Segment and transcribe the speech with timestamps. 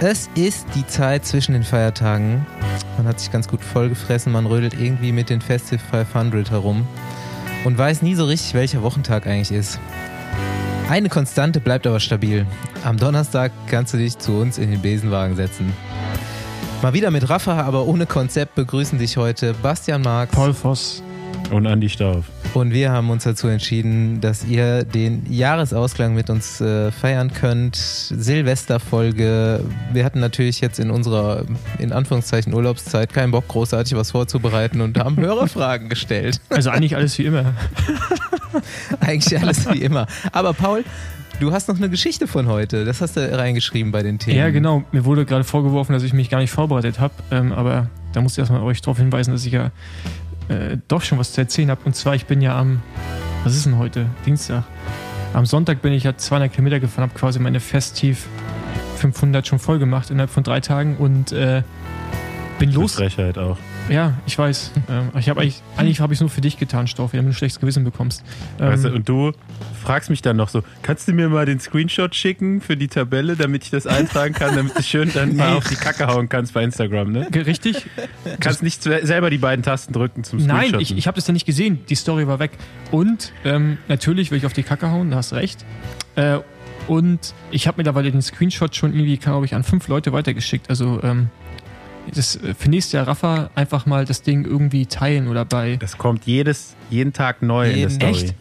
[0.00, 2.46] Es ist die Zeit zwischen den Feiertagen.
[2.96, 6.86] Man hat sich ganz gut vollgefressen, man rödelt irgendwie mit den Festive 500 herum
[7.64, 9.80] und weiß nie so richtig, welcher Wochentag eigentlich ist.
[10.88, 12.46] Eine Konstante bleibt aber stabil.
[12.84, 15.72] Am Donnerstag kannst du dich zu uns in den Besenwagen setzen.
[16.80, 20.32] Mal wieder mit Rafa, aber ohne Konzept begrüßen dich heute Bastian Marx.
[20.32, 21.02] Paul Voss.
[21.50, 22.24] Und Andi Stauf.
[22.54, 27.76] Und wir haben uns dazu entschieden, dass ihr den Jahresausklang mit uns äh, feiern könnt.
[27.76, 29.60] Silvesterfolge.
[29.92, 31.44] Wir hatten natürlich jetzt in unserer,
[31.78, 36.40] in Anführungszeichen, Urlaubszeit keinen Bock, großartig was vorzubereiten und haben Hörerfragen gestellt.
[36.48, 37.54] Also eigentlich alles wie immer.
[39.00, 40.06] eigentlich alles wie immer.
[40.32, 40.84] Aber Paul,
[41.40, 42.84] Du hast noch eine Geschichte von heute.
[42.84, 44.36] Das hast du reingeschrieben bei den Themen.
[44.36, 44.82] Ja, genau.
[44.90, 47.14] Mir wurde gerade vorgeworfen, dass ich mich gar nicht vorbereitet habe.
[47.30, 49.70] Ähm, aber da muss ich erstmal euch darauf hinweisen, dass ich ja
[50.48, 51.80] äh, doch schon was zu erzählen habe.
[51.84, 52.80] Und zwar, ich bin ja am,
[53.44, 54.06] was ist denn heute?
[54.26, 54.64] Dienstag.
[55.34, 58.26] Am Sonntag bin ich ja 200 Kilometer gefahren, habe quasi meine Festiv
[58.96, 61.62] 500 schon voll gemacht innerhalb von drei Tagen und äh,
[62.58, 62.94] bin los.
[62.94, 63.58] Frechheit auch.
[63.88, 64.72] Ja, ich weiß.
[64.90, 67.30] Ähm, ich habe eigentlich, eigentlich habe ich es nur für dich getan, Stoff, damit du
[67.30, 68.22] ein schlechtes Gewissen bekommst.
[68.58, 69.32] Ähm, weißt du, und du
[69.82, 73.36] fragst mich dann noch so, kannst du mir mal den Screenshot schicken für die Tabelle,
[73.36, 76.52] damit ich das eintragen kann, damit du schön dann mal auf die Kacke hauen kannst
[76.52, 77.28] bei Instagram, ne?
[77.34, 77.86] Richtig.
[78.40, 80.72] Kannst nicht selber die beiden Tasten drücken zum Screenshot.
[80.72, 81.80] Nein, ich, ich habe das ja nicht gesehen.
[81.88, 82.52] Die Story war weg.
[82.90, 85.64] Und ähm, natürlich will ich auf die Kacke hauen, da hast recht.
[86.16, 86.40] Äh,
[86.86, 90.70] und ich habe mittlerweile den Screenshot schon irgendwie, glaube ich, an fünf Leute weitergeschickt.
[90.70, 91.28] Also ähm,
[92.14, 95.76] das äh, für nächstes Jahr Rafa einfach mal das Ding irgendwie teilen oder bei.
[95.76, 98.10] Das kommt jedes, jeden Tag neu jeden, in der Story.
[98.10, 98.34] Echt?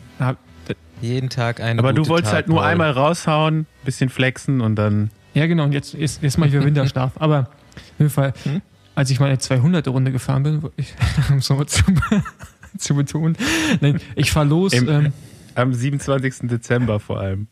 [1.02, 2.68] Jeden Tag eine Aber du wolltest Tag halt nur Paul.
[2.68, 5.12] einmal raushauen, bisschen flexen und dann.
[5.34, 5.64] Ja, genau.
[5.64, 7.12] Und jetzt, jetzt, jetzt mache ich wieder Winterschlaf.
[7.16, 8.62] Aber auf jeden Fall, hm?
[8.96, 10.94] als ich meine 200er Runde gefahren bin, ich,
[11.30, 11.84] um es nochmal zu,
[12.78, 13.38] zu betonen,
[13.82, 14.74] nein, ich fahre los.
[14.74, 15.14] Im, ähm,
[15.56, 16.50] am 27.
[16.50, 17.48] Dezember vor allem.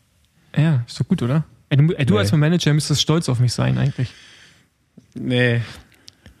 [0.56, 1.44] Ja, ist doch gut, oder?
[1.68, 2.20] Ey, du, ey, du nee.
[2.20, 4.12] als mein Manager müsstest stolz auf mich sein, eigentlich.
[5.14, 5.60] Nee,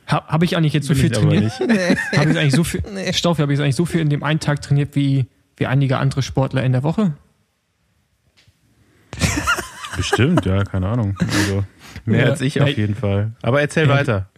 [0.06, 1.52] habe hab ich eigentlich jetzt so Bin viel trainiert?
[1.66, 1.96] Nee.
[2.16, 3.12] Habe ich eigentlich so viel nee.
[3.12, 6.22] Stoff, habe ich eigentlich so viel in dem einen Tag trainiert wie, wie einige andere
[6.22, 7.14] Sportler in der Woche?
[9.96, 11.16] Bestimmt, ja, keine Ahnung.
[11.18, 11.64] Also
[12.04, 13.32] mehr ja, als ich auf jeden Fall.
[13.42, 14.28] Aber erzähl ja, weiter.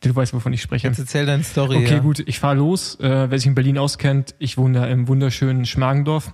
[0.00, 0.86] Du, weißt, wovon ich spreche.
[0.86, 1.78] Jetzt erzähl deine Story.
[1.78, 1.98] Okay, ja.
[2.00, 3.00] gut, ich fahre los.
[3.00, 6.32] Äh, wer sich in Berlin auskennt, ich wohne da im wunderschönen Schmargendorf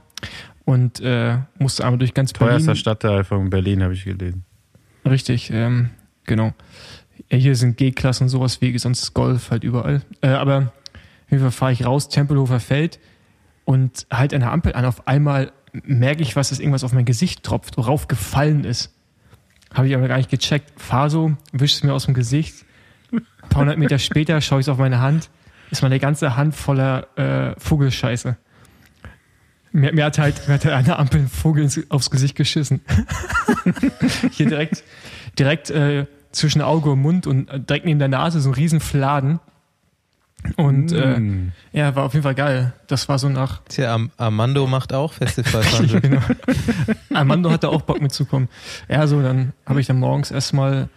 [0.64, 2.56] und äh, musste einmal durch ganz Berlin.
[2.56, 4.44] Teuerster Stadtteil von Berlin, habe ich gelesen.
[5.04, 5.91] Richtig, ähm,
[6.25, 6.52] genau.
[7.31, 10.02] Ja, hier sind G-Klassen und sowas wie sonst Golf halt überall.
[10.20, 10.72] Äh, aber
[11.25, 12.98] auf jeden Fall fahre ich raus, Tempelhofer Feld
[13.64, 14.84] und halt der Ampel an.
[14.84, 18.92] Auf einmal merke ich, was, dass irgendwas auf mein Gesicht tropft, worauf gefallen ist.
[19.72, 20.70] Habe ich aber gar nicht gecheckt.
[20.80, 22.64] Fahr so, wisch es mir aus dem Gesicht.
[23.10, 25.30] Ein paar hundert Meter später schaue ich auf meine Hand,
[25.70, 28.36] ist meine ganze Hand voller äh, Vogelscheiße.
[29.72, 32.82] Mir, mir, hat halt, mir hat halt eine Ampel einen Vogel aufs Gesicht geschissen.
[34.32, 34.84] Hier direkt,
[35.38, 38.80] direkt äh, zwischen Auge und Mund und äh, direkt neben der Nase so ein riesen
[38.80, 39.40] Fladen.
[40.56, 41.53] Und äh, mm.
[41.72, 42.72] äh, ja, war auf jeden Fall geil.
[42.86, 43.62] Das war so nach.
[43.69, 45.62] Tja, Am Armando macht auch Festival.
[46.00, 46.20] genau.
[47.12, 48.48] Armando hatte auch Bock mitzukommen.
[48.88, 50.88] Ja, so, dann habe ich dann morgens erstmal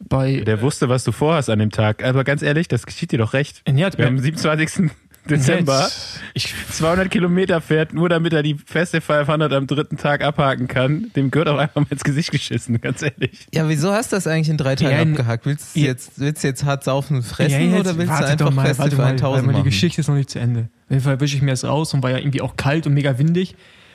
[0.00, 0.40] bei.
[0.40, 2.04] Der wusste, was du vorhast an dem Tag.
[2.04, 3.62] Aber ganz ehrlich, das geschieht dir doch recht.
[3.68, 4.90] Ja, Wir haben am 27.
[5.28, 5.88] Dezember
[6.34, 11.10] ich, 200 Kilometer fährt, nur damit er die Festival 500 am dritten Tag abhaken kann.
[11.14, 13.46] Dem gehört auch einfach mal ins Gesicht geschissen, ganz ehrlich.
[13.52, 15.46] Ja, wieso hast du das eigentlich in drei Tagen ja, abgehakt?
[15.46, 18.24] Willst du ja, jetzt, willst du jetzt hart saufen und fressen ja, oder willst du
[18.26, 19.56] einfach mal, Festival mal, 1000 machen?
[19.58, 20.68] Die Geschichte ist noch nicht zu Ende.
[20.86, 22.94] Auf jeden Fall wische ich mir das raus und war ja irgendwie auch kalt und
[22.94, 23.54] mega windig.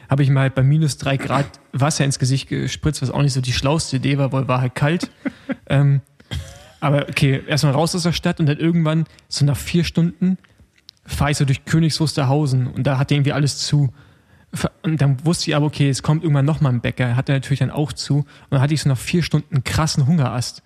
[0.09, 3.33] Habe ich mal halt bei minus drei Grad Wasser ins Gesicht gespritzt, was auch nicht
[3.33, 5.11] so die schlauste Idee war, weil war halt kalt.
[5.67, 6.01] ähm,
[6.79, 10.37] aber okay, erstmal raus aus der Stadt und dann irgendwann, so nach vier Stunden,
[11.07, 13.89] fahre ich so durch Königs Wusterhausen und da hat irgendwie alles zu.
[14.81, 17.59] Und dann wusste ich aber, okay, es kommt irgendwann nochmal ein Bäcker, hat er natürlich
[17.59, 18.17] dann auch zu.
[18.19, 20.63] Und dann hatte ich so nach vier Stunden krassen Hungerast.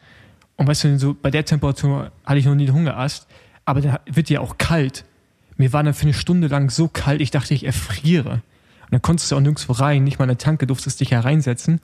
[0.57, 3.27] Und weißt du, so bei der Temperatur hatte ich noch nie einen Hungerast,
[3.65, 5.05] aber da wird ja auch kalt.
[5.57, 8.33] Mir war dann für eine Stunde lang so kalt, ich dachte, ich erfriere.
[8.33, 11.81] Und dann konntest du auch nirgendwo rein, nicht mal in der Tanke, durftest dich hereinsetzen.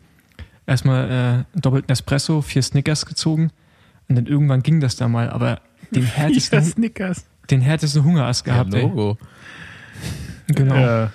[0.66, 3.52] Erstmal äh, doppelten Espresso, vier Snickers gezogen.
[4.10, 5.62] Und dann irgendwann ging das da mal, aber
[5.92, 6.64] den härtesten.
[6.64, 8.74] Snickers den härtesten Hungerast gehabt.
[8.74, 9.18] Ja, Logo.
[10.48, 10.56] Ey.
[10.56, 10.76] Genau.
[10.76, 11.12] Ja.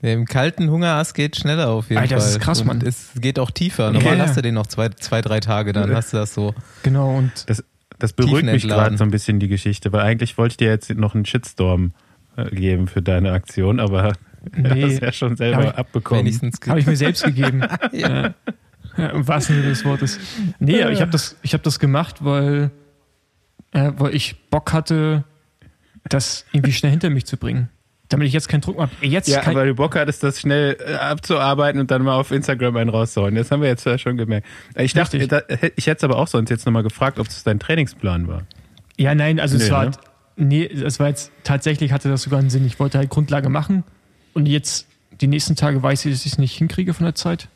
[0.00, 2.24] Ja, Im kalten Hungerast geht schneller auf jeden Alter, Fall.
[2.24, 2.78] Das ist krass, Mann.
[2.78, 3.90] Und es geht auch tiefer.
[3.90, 4.20] Normal okay.
[4.20, 6.54] hast du den noch zwei, zwei, drei Tage, dann hast du das so.
[6.84, 7.64] Genau, und das,
[7.98, 10.88] das beruhigt mich gerade so ein bisschen die Geschichte, weil eigentlich wollte ich dir jetzt
[10.90, 11.92] noch einen Shitstorm
[12.36, 14.12] äh, geben für deine Aktion, aber
[14.56, 16.40] nee, du hast ja schon selber ich, abbekommen.
[16.68, 17.62] Habe ich mir selbst gegeben.
[17.92, 18.34] ja.
[18.96, 20.18] Ja, Im wahrsten Sinne des Wortes.
[20.58, 22.70] Nee, aber ich habe das, hab das gemacht, weil,
[23.72, 25.24] äh, weil ich Bock hatte,
[26.08, 27.68] das irgendwie schnell hinter mich zu bringen.
[28.08, 28.90] damit ich jetzt keinen Druck habe.
[29.02, 32.76] Jetzt ja, weil du Bock hattest, das schnell äh, abzuarbeiten und dann mal auf Instagram
[32.76, 33.34] einen rauszuhauen.
[33.34, 34.46] Das haben wir jetzt schon gemerkt.
[34.76, 38.26] Ich dachte, ich hätte es aber auch sonst jetzt nochmal gefragt, ob es dein Trainingsplan
[38.26, 38.42] war.
[38.96, 39.90] Ja, nein, also nee, es war, ne?
[40.36, 42.66] nee, es war jetzt, tatsächlich hatte das sogar einen Sinn.
[42.66, 43.84] Ich wollte halt Grundlage machen
[44.32, 44.86] und jetzt
[45.20, 47.48] die nächsten Tage weiß ich, dass ich es nicht hinkriege von der Zeit.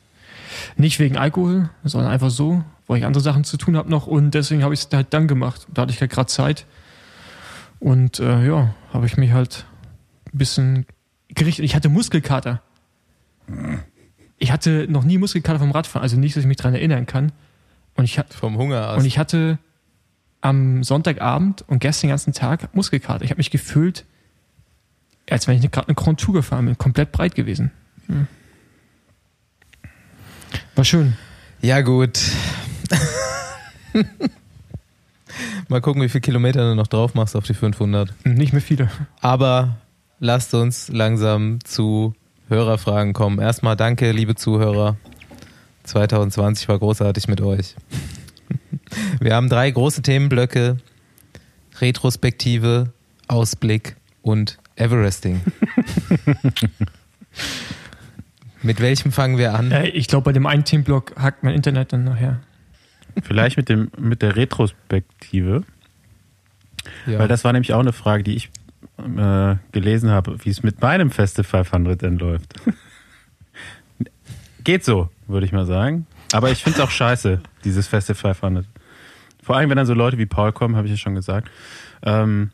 [0.76, 4.32] Nicht wegen Alkohol, sondern einfach so, weil ich andere Sachen zu tun habe noch und
[4.32, 5.66] deswegen habe ich es halt dann gemacht.
[5.72, 6.66] Da hatte ich halt gerade Zeit.
[7.82, 9.66] Und äh, ja, habe ich mich halt
[10.32, 10.86] ein bisschen
[11.30, 11.64] gerichtet.
[11.64, 12.62] Ich hatte Muskelkater.
[14.38, 17.32] Ich hatte noch nie Muskelkater vom Radfahren, also nicht, dass ich mich daran erinnern kann.
[17.96, 19.00] Und ich hatte, vom Hunger aus.
[19.00, 19.58] Und ich hatte
[20.42, 23.24] am Sonntagabend und gestern den ganzen Tag Muskelkater.
[23.24, 24.04] Ich habe mich gefühlt,
[25.28, 27.72] als wenn ich gerade eine Grand Tour gefahren bin, komplett breit gewesen.
[28.06, 28.28] Hm.
[30.76, 31.16] War schön.
[31.60, 32.20] Ja, gut.
[35.68, 38.12] Mal gucken, wie viele Kilometer du noch drauf machst auf die 500.
[38.24, 38.90] Nicht mehr viele.
[39.20, 39.76] Aber
[40.18, 42.14] lasst uns langsam zu
[42.48, 43.38] Hörerfragen kommen.
[43.38, 44.96] Erstmal danke, liebe Zuhörer.
[45.84, 47.74] 2020 war großartig mit euch.
[49.20, 50.76] Wir haben drei große Themenblöcke:
[51.80, 52.92] Retrospektive,
[53.26, 55.40] Ausblick und Everesting.
[58.62, 59.70] mit welchem fangen wir an?
[59.70, 62.40] Äh, ich glaube, bei dem einen Themenblock hackt mein Internet dann nachher.
[63.22, 65.64] Vielleicht mit, dem, mit der Retrospektive.
[67.06, 67.18] Ja.
[67.18, 68.50] Weil das war nämlich auch eine Frage, die ich
[68.98, 72.54] äh, gelesen habe, wie es mit meinem Feste 500 denn läuft.
[74.64, 76.06] Geht so, würde ich mal sagen.
[76.32, 78.66] Aber ich finde es auch scheiße, dieses Feste 500.
[79.42, 81.50] Vor allem, wenn dann so Leute wie Paul kommen, habe ich ja schon gesagt.
[82.02, 82.50] Ähm,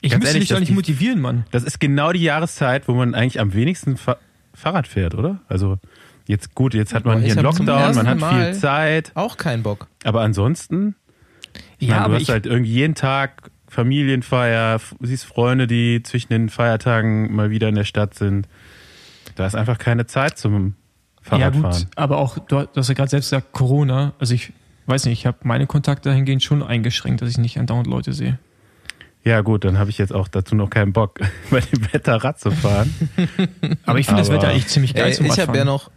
[0.00, 1.44] ich müsste dich doch nicht motivieren, Mann.
[1.50, 4.16] Das ist genau die Jahreszeit, wo man eigentlich am wenigsten Fa
[4.54, 5.40] Fahrrad fährt, oder?
[5.48, 5.78] Also
[6.32, 9.12] jetzt gut, jetzt hat man Boah, hier einen Lockdown, man hat Mal viel Zeit.
[9.14, 9.86] Auch keinen Bock.
[10.02, 10.96] Aber ansonsten,
[11.78, 17.34] ja, meine, du hast halt irgendwie jeden Tag Familienfeier, siehst Freunde, die zwischen den Feiertagen
[17.34, 18.48] mal wieder in der Stadt sind.
[19.36, 20.74] Da ist einfach keine Zeit zum
[21.22, 21.62] Fahrradfahren.
[21.62, 24.14] Ja gut, aber auch, du hast ja gerade selbst gesagt, Corona.
[24.18, 24.52] Also ich
[24.86, 28.38] weiß nicht, ich habe meine Kontakte dahingehend schon eingeschränkt, dass ich nicht andauernd Leute sehe.
[29.24, 31.20] Ja gut, dann habe ich jetzt auch dazu noch keinen Bock,
[31.50, 32.92] bei dem Wetter Rad zu fahren.
[33.86, 35.90] aber ich finde das Wetter eigentlich ziemlich geil ey, zum Ich habe ja noch,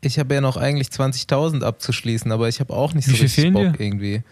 [0.00, 3.52] ich habe ja noch eigentlich 20.000 abzuschließen, aber ich habe auch nicht so Wie richtig
[3.52, 3.80] Bock dir?
[3.84, 4.22] irgendwie.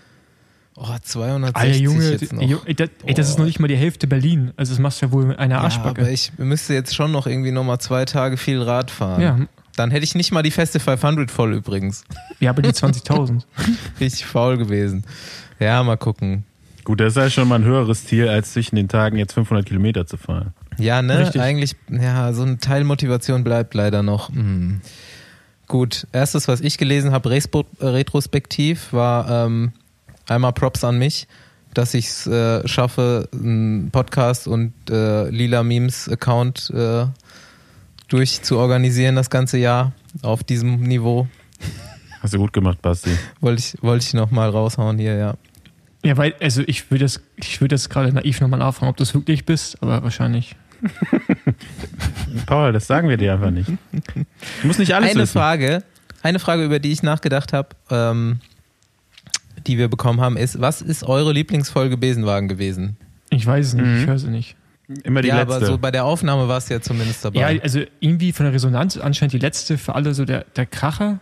[0.77, 2.67] Oh, 260 Alter, Junge, jetzt noch.
[2.67, 4.53] Ey, das, ey, das ist noch nicht mal die Hälfte Berlin.
[4.57, 6.03] Also das machst du ja wohl mit einer Arschbacke.
[6.03, 9.23] Ja, aber ich müsste jetzt schon noch irgendwie nochmal zwei Tage viel Rad fahren.
[9.23, 9.39] Ja.
[9.77, 12.05] Dann hätte ich nicht mal die feste 500 voll übrigens.
[12.41, 13.43] Ja, aber die 20.000.
[14.01, 15.05] Richtig faul gewesen.
[15.59, 16.45] Ja, mal gucken.
[16.85, 19.67] Gut, das ist ja schon mal ein höheres Ziel, als zwischen den Tagen jetzt 500
[19.67, 20.53] Kilometer zu fahren.
[20.79, 21.19] Ja, ne?
[21.19, 21.41] Richtig.
[21.41, 24.29] Eigentlich, ja, so eine Teilmotivation bleibt leider noch.
[24.29, 24.83] Hm.
[25.69, 29.73] Gut, erstes, was ich gelesen habe, retrospektiv, war ähm,
[30.29, 31.27] einmal Props an mich,
[31.75, 37.07] dass ich es äh, schaffe, einen Podcast und äh, Lila Memes Account äh,
[38.09, 39.93] durchzuorganisieren das ganze Jahr
[40.23, 41.27] auf diesem Niveau.
[42.21, 43.11] Hast du gut gemacht, Basti.
[43.41, 45.35] wollte ich, wollte ich nochmal raushauen hier, ja.
[46.05, 49.03] Ja, weil, also ich würde das, ich würde das gerade naiv nochmal nachfragen, ob du
[49.03, 50.55] es wirklich bist, aber wahrscheinlich.
[52.46, 53.69] Paul, das sagen wir dir einfach nicht.
[53.69, 55.32] Du musst nicht alles eine wissen.
[55.32, 55.82] Frage,
[56.23, 58.40] eine Frage, über die ich nachgedacht habe, ähm,
[59.67, 62.96] die wir bekommen haben, ist: Was ist eure Lieblingsfolge Besenwagen gewesen?
[63.31, 64.00] Ich weiß es nicht, mhm.
[64.00, 64.56] ich höre sie nicht.
[65.02, 65.56] Immer die ja, letzte.
[65.56, 67.55] aber so bei der Aufnahme war es ja zumindest dabei.
[67.55, 71.19] Ja, also irgendwie von der Resonanz anscheinend die letzte für alle so der, der Kracher.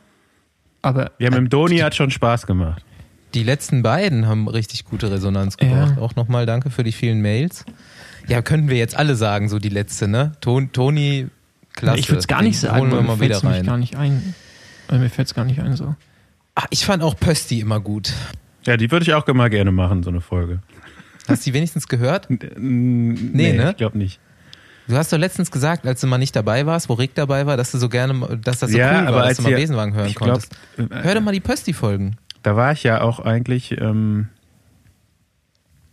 [0.83, 1.13] Aber.
[1.19, 2.85] Ja, mit dem Doni hat schon Spaß gemacht.
[3.33, 5.95] Die letzten beiden haben richtig gute Resonanz gebracht.
[5.97, 6.03] Ja.
[6.03, 7.65] Auch nochmal danke für die vielen Mails.
[8.27, 10.33] Ja, können wir jetzt alle sagen, so die letzte, ne?
[10.41, 11.29] Ton, Toni,
[11.75, 11.99] klasse.
[11.99, 13.67] Ich würde es gar nicht sagen, holen wir mal wieder rein.
[13.67, 14.35] gar nicht ein.
[14.89, 15.95] Also mir fällt es gar nicht ein so.
[16.55, 18.13] Ach, ich fand auch Pösti immer gut.
[18.65, 20.61] Ja, die würde ich auch immer gerne machen, so eine Folge.
[21.29, 22.29] Hast du die wenigstens gehört?
[22.31, 23.71] nee, nee, ne?
[23.71, 24.21] Ich glaube nicht.
[24.87, 27.57] Du hast doch letztens gesagt, als du mal nicht dabei warst, wo Rick dabei war,
[27.57, 30.13] dass du so gerne, dass das so ja, cool war, dass du mal Besenwagen hören
[30.13, 30.57] glaub, konntest.
[30.77, 32.17] Hör doch mal die Pösti-Folgen.
[32.43, 34.29] Da war ich ja auch eigentlich, ähm,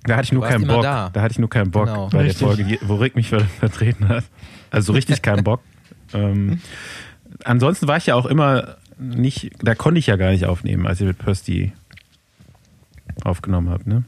[0.04, 0.84] da hatte ich nur keinen Bock.
[0.84, 1.10] Da.
[1.12, 1.22] da.
[1.22, 2.10] hatte ich nur keinen Bock genau.
[2.10, 2.40] bei richtig.
[2.40, 3.30] der Folge, wo Rick mich
[3.60, 4.24] vertreten hat.
[4.72, 5.62] Also so richtig keinen Bock.
[6.14, 6.62] ähm,
[7.44, 11.02] ansonsten war ich ja auch immer nicht, da konnte ich ja gar nicht aufnehmen, als
[11.02, 11.74] ihr mit Pösti
[13.24, 14.04] aufgenommen habt, ne?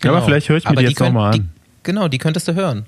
[0.00, 0.14] Genau.
[0.14, 1.40] Aber vielleicht höre ich mir Aber die jetzt nochmal an.
[1.40, 1.48] Die,
[1.82, 2.86] genau, die könntest du hören.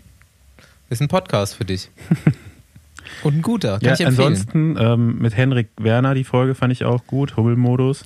[0.91, 1.91] Ist ein Podcast für dich.
[3.23, 4.29] Und ein guter, kann ja, ich empfehlen.
[4.29, 7.37] Ansonsten ähm, mit Henrik Werner, die Folge fand ich auch gut.
[7.37, 8.05] Hummelmodus.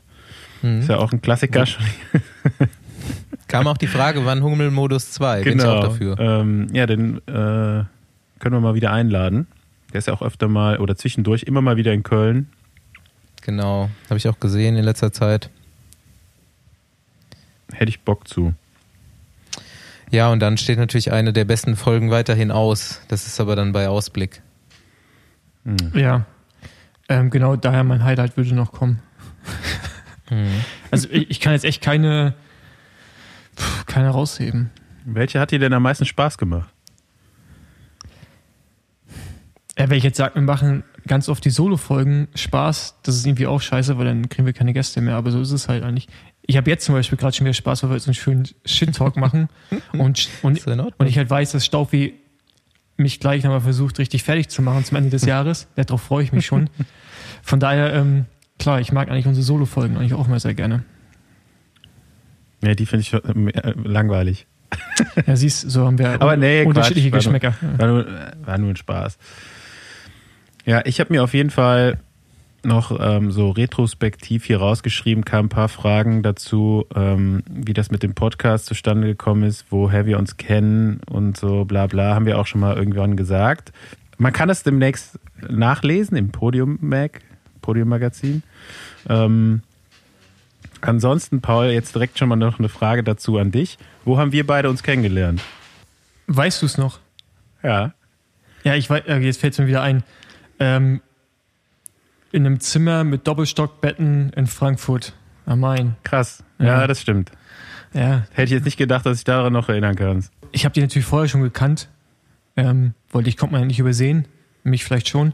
[0.63, 0.81] Mhm.
[0.81, 1.85] Ist ja auch ein Klassiker schon.
[3.55, 5.43] Kam auch die Frage, wann Hummelmodus 2?
[5.43, 5.45] Genau.
[5.45, 6.19] Bin ich auch dafür.
[6.19, 7.85] Ähm, ja, den äh,
[8.41, 9.47] können wir mal wieder einladen.
[9.93, 12.49] Der ist ja auch öfter mal oder zwischendurch immer mal wieder in Köln.
[13.43, 15.51] Genau, habe ich auch gesehen in letzter Zeit.
[17.73, 18.55] Hätte ich Bock zu.
[20.11, 23.03] Ja, und dann steht natürlich eine der besten Folgen weiterhin aus.
[23.07, 24.43] Das ist aber dann bei Ausblick.
[25.65, 25.93] Hm.
[25.95, 26.27] Ja,
[27.09, 29.01] ähm, genau daher mein Highlight würde noch kommen.
[30.29, 30.49] Hm.
[30.91, 32.33] Also ich, ich, kann jetzt echt keine,
[33.95, 34.71] keine rausheben.
[35.05, 36.69] Welche hat dir denn am meisten Spaß gemacht?
[39.79, 43.47] Ja, wenn ich jetzt sage, wir machen ganz oft die Solo-Folgen Spaß, das ist irgendwie
[43.47, 46.09] auch scheiße, weil dann kriegen wir keine Gäste mehr, aber so ist es halt eigentlich.
[46.43, 49.17] Ich habe jetzt zum Beispiel gerade schon wieder Spaß, weil wir jetzt einen schönen Shit-Talk
[49.17, 49.49] machen
[49.93, 52.15] und, und, und ich halt weiß, dass Staufi
[52.97, 55.69] mich gleich nochmal versucht, richtig fertig zu machen zum Ende des Jahres.
[55.77, 56.69] Darauf freue ich mich schon.
[57.43, 58.25] Von daher, ähm,
[58.59, 60.85] klar, ich mag eigentlich unsere Solo-Folgen eigentlich auch mal sehr gerne.
[62.65, 64.47] Ja, die finde ich äh, langweilig.
[65.27, 67.55] Ja, siehst so haben wir Aber nee, unterschiedliche Quatsch, Geschmäcker.
[67.79, 69.19] War nur, war, nur, war nur ein Spaß.
[70.65, 71.99] Ja, ich habe mir auf jeden Fall
[72.65, 78.03] noch ähm, so retrospektiv hier rausgeschrieben, kamen ein paar Fragen dazu, ähm, wie das mit
[78.03, 82.39] dem Podcast zustande gekommen ist, woher wir uns kennen und so bla bla, haben wir
[82.39, 83.73] auch schon mal irgendwann gesagt.
[84.17, 85.19] Man kann es demnächst
[85.49, 87.21] nachlesen im Podium Mag,
[87.61, 88.43] Podium Magazin.
[89.09, 89.63] Ähm,
[90.87, 93.79] ansonsten, Paul, jetzt direkt schon mal noch eine Frage dazu an dich.
[94.05, 95.41] Wo haben wir beide uns kennengelernt?
[96.27, 97.01] Weißt du es noch?
[97.63, 97.95] Ja.
[98.63, 100.03] Ja, ich weiß, jetzt fällt es mir wieder ein.
[100.59, 101.01] Ähm,
[102.33, 105.13] in einem Zimmer mit Doppelstockbetten in Frankfurt
[105.47, 105.97] am Main.
[106.03, 106.43] Krass.
[106.59, 107.31] Ja, ja, das stimmt.
[107.93, 108.27] Ja.
[108.33, 110.25] Hätte ich jetzt nicht gedacht, dass ich daran noch erinnern kann.
[110.51, 111.89] Ich habe die natürlich vorher schon gekannt.
[112.57, 114.27] Ähm, wollte ich, konnte man ja nicht übersehen.
[114.63, 115.33] Mich vielleicht schon.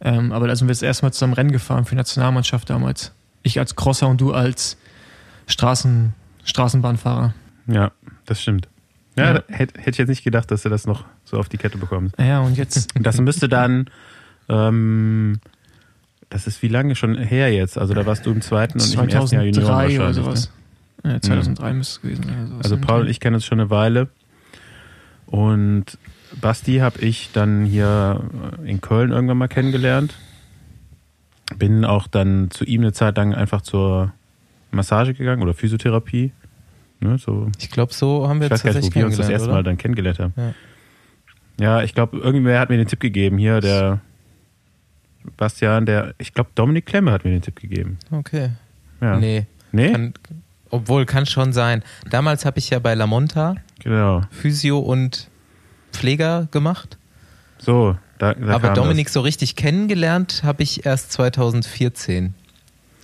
[0.00, 3.12] Ähm, aber da sind wir das erste Mal zusammen Rennen gefahren für die Nationalmannschaft damals.
[3.42, 4.76] Ich als Crosser und du als
[5.50, 6.14] Straßen,
[6.44, 7.34] Straßenbahnfahrer.
[7.66, 7.92] Ja,
[8.26, 8.68] das stimmt.
[9.16, 9.42] Ja, ja.
[9.48, 12.18] Hätte, hätte ich jetzt nicht gedacht, dass du das noch so auf die Kette bekommst.
[12.18, 12.90] Ja, und jetzt.
[13.00, 13.90] Das müsste dann
[14.48, 15.40] ähm,
[16.30, 17.76] das ist wie lange schon her jetzt?
[17.76, 19.98] Also da warst du im zweiten und ich im ersten Jahr Junior wahrscheinlich.
[19.98, 20.52] Oder sowas.
[21.02, 21.12] Ne?
[21.14, 21.78] Ja, 2003 mhm.
[21.78, 22.52] müsste es gewesen sein.
[22.58, 24.08] Also, also Paul und ich kennen uns schon eine Weile.
[25.26, 25.98] Und
[26.40, 28.22] Basti habe ich dann hier
[28.64, 30.14] in Köln irgendwann mal kennengelernt.
[31.56, 34.12] Bin auch dann zu ihm eine Zeit lang einfach zur
[34.70, 36.32] Massage gegangen oder Physiotherapie.
[37.00, 37.50] Ne, so.
[37.58, 39.56] Ich glaube, so haben wir ich weiß gar nicht, wo wir uns das erste oder?
[39.56, 40.34] Mal dann kennengelernt haben.
[40.36, 40.54] Ja,
[41.58, 43.38] ja ich glaube, irgendwer hat mir den Tipp gegeben.
[43.38, 44.00] Hier, der
[45.36, 47.98] Bastian, der, ich glaube, Dominik Klemme hat mir den Tipp gegeben.
[48.10, 48.50] Okay.
[49.00, 49.18] Ja.
[49.18, 49.46] Nee.
[49.72, 49.92] Nee?
[49.92, 50.14] Kann,
[50.70, 51.82] obwohl, kann schon sein.
[52.10, 54.22] Damals habe ich ja bei La Monta genau.
[54.30, 55.28] Physio und
[55.92, 56.98] Pfleger gemacht.
[57.58, 59.14] So, da, da Aber Dominik das.
[59.14, 62.34] so richtig kennengelernt habe ich erst 2014.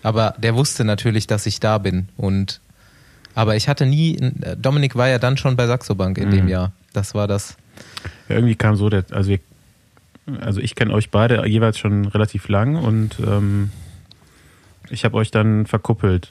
[0.07, 2.09] Aber der wusste natürlich, dass ich da bin.
[2.17, 2.61] Und
[3.35, 4.17] aber ich hatte nie.
[4.57, 6.37] Dominik war ja dann schon bei Saxo Bank in mhm.
[6.37, 6.71] dem Jahr.
[6.93, 7.57] Das war das.
[8.29, 9.41] Ja, irgendwie kam so der, also wir
[10.41, 13.71] also ich kenne euch beide jeweils schon relativ lang und ähm,
[14.91, 16.31] ich habe euch dann verkuppelt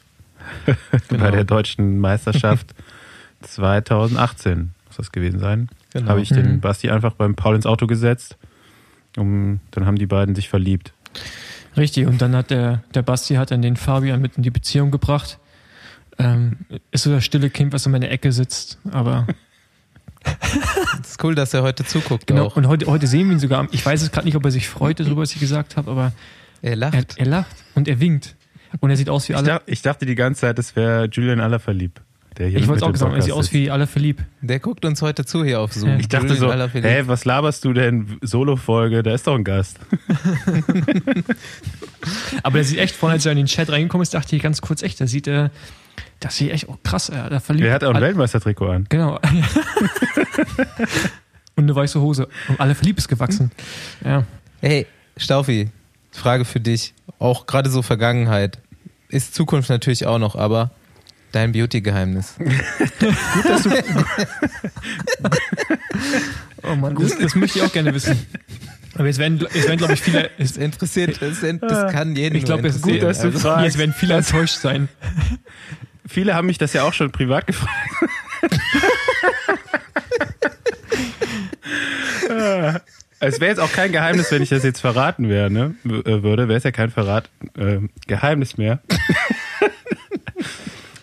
[1.10, 1.24] genau.
[1.24, 2.74] bei der deutschen Meisterschaft
[3.42, 5.68] 2018 muss das gewesen sein.
[5.92, 6.12] Genau.
[6.12, 6.36] Habe ich mhm.
[6.36, 8.38] den Basti einfach beim Paul ins Auto gesetzt
[9.18, 10.94] und dann haben die beiden sich verliebt.
[11.78, 14.92] Richtig, und dann hat der, der Basti hat dann den Fabian mit in die Beziehung
[14.92, 15.40] gebracht.
[16.18, 16.60] Ähm,
[16.92, 19.28] ist so das stille Kind, was in meiner Ecke sitzt, aber
[21.02, 22.28] Es ist cool, dass er heute zuguckt.
[22.28, 22.56] Genau, auch.
[22.56, 23.68] und heute, heute sehen wir ihn sogar.
[23.72, 26.12] Ich weiß es gerade nicht, ob er sich freut darüber, was ich gesagt habe, aber
[26.62, 26.94] er lacht.
[26.94, 28.36] Er, er, lacht und er winkt.
[28.80, 29.44] Und er sieht aus wie alle.
[29.44, 32.02] Ich dachte, ich dachte die ganze Zeit, das wäre Julian Allerverlieb.
[32.38, 34.24] Der hier ich wollte es auch gesagt, er sieht aus wie Allerverlieb.
[34.42, 35.90] Der guckt uns heute zu hier auf Zoom.
[35.90, 35.98] Ja.
[35.98, 38.18] Ich dachte Julian so, hä, was laberst du denn?
[38.22, 39.80] Solo-Folge, da ist doch ein Gast.
[42.44, 44.62] aber der sieht echt, vorhin als er in den Chat reingekommen ist, dachte ich ganz
[44.62, 45.52] kurz echt, da sieht er
[46.20, 47.68] das sieht echt auch krass, da verliebt.
[47.68, 48.86] Er hat auch ein Weltmeistertrikot an.
[48.90, 49.20] Genau.
[51.56, 52.28] Und eine weiße Hose.
[52.48, 53.52] Und alle verliebt ist gewachsen.
[54.04, 54.26] Ja.
[54.62, 54.88] Hey,
[55.18, 55.70] Staufi,
[56.12, 56.94] Frage für dich.
[57.20, 58.60] Auch gerade so Vergangenheit.
[59.10, 60.72] Ist Zukunft natürlich auch noch, aber
[61.36, 62.36] dein Beauty-Geheimnis.
[62.40, 63.70] Gut, dass du.
[66.64, 68.26] oh Mann, das, das möchte ich auch gerne wissen.
[68.96, 70.32] Aber jetzt werden, jetzt werden glaube ich, viele.
[70.38, 72.36] Es interessiert, es, das kann jeden.
[72.36, 73.66] Ich glaube, es ist gut, dass du also, fragst.
[73.66, 74.88] Jetzt werden viele enttäuscht sein.
[76.08, 77.74] Viele haben mich das ja auch schon privat gefragt.
[83.20, 85.74] es wäre jetzt auch kein Geheimnis, wenn ich das jetzt verraten wäre, ne?
[85.84, 88.82] Äh, würde, wäre es ja kein Verrat, äh, Geheimnis mehr.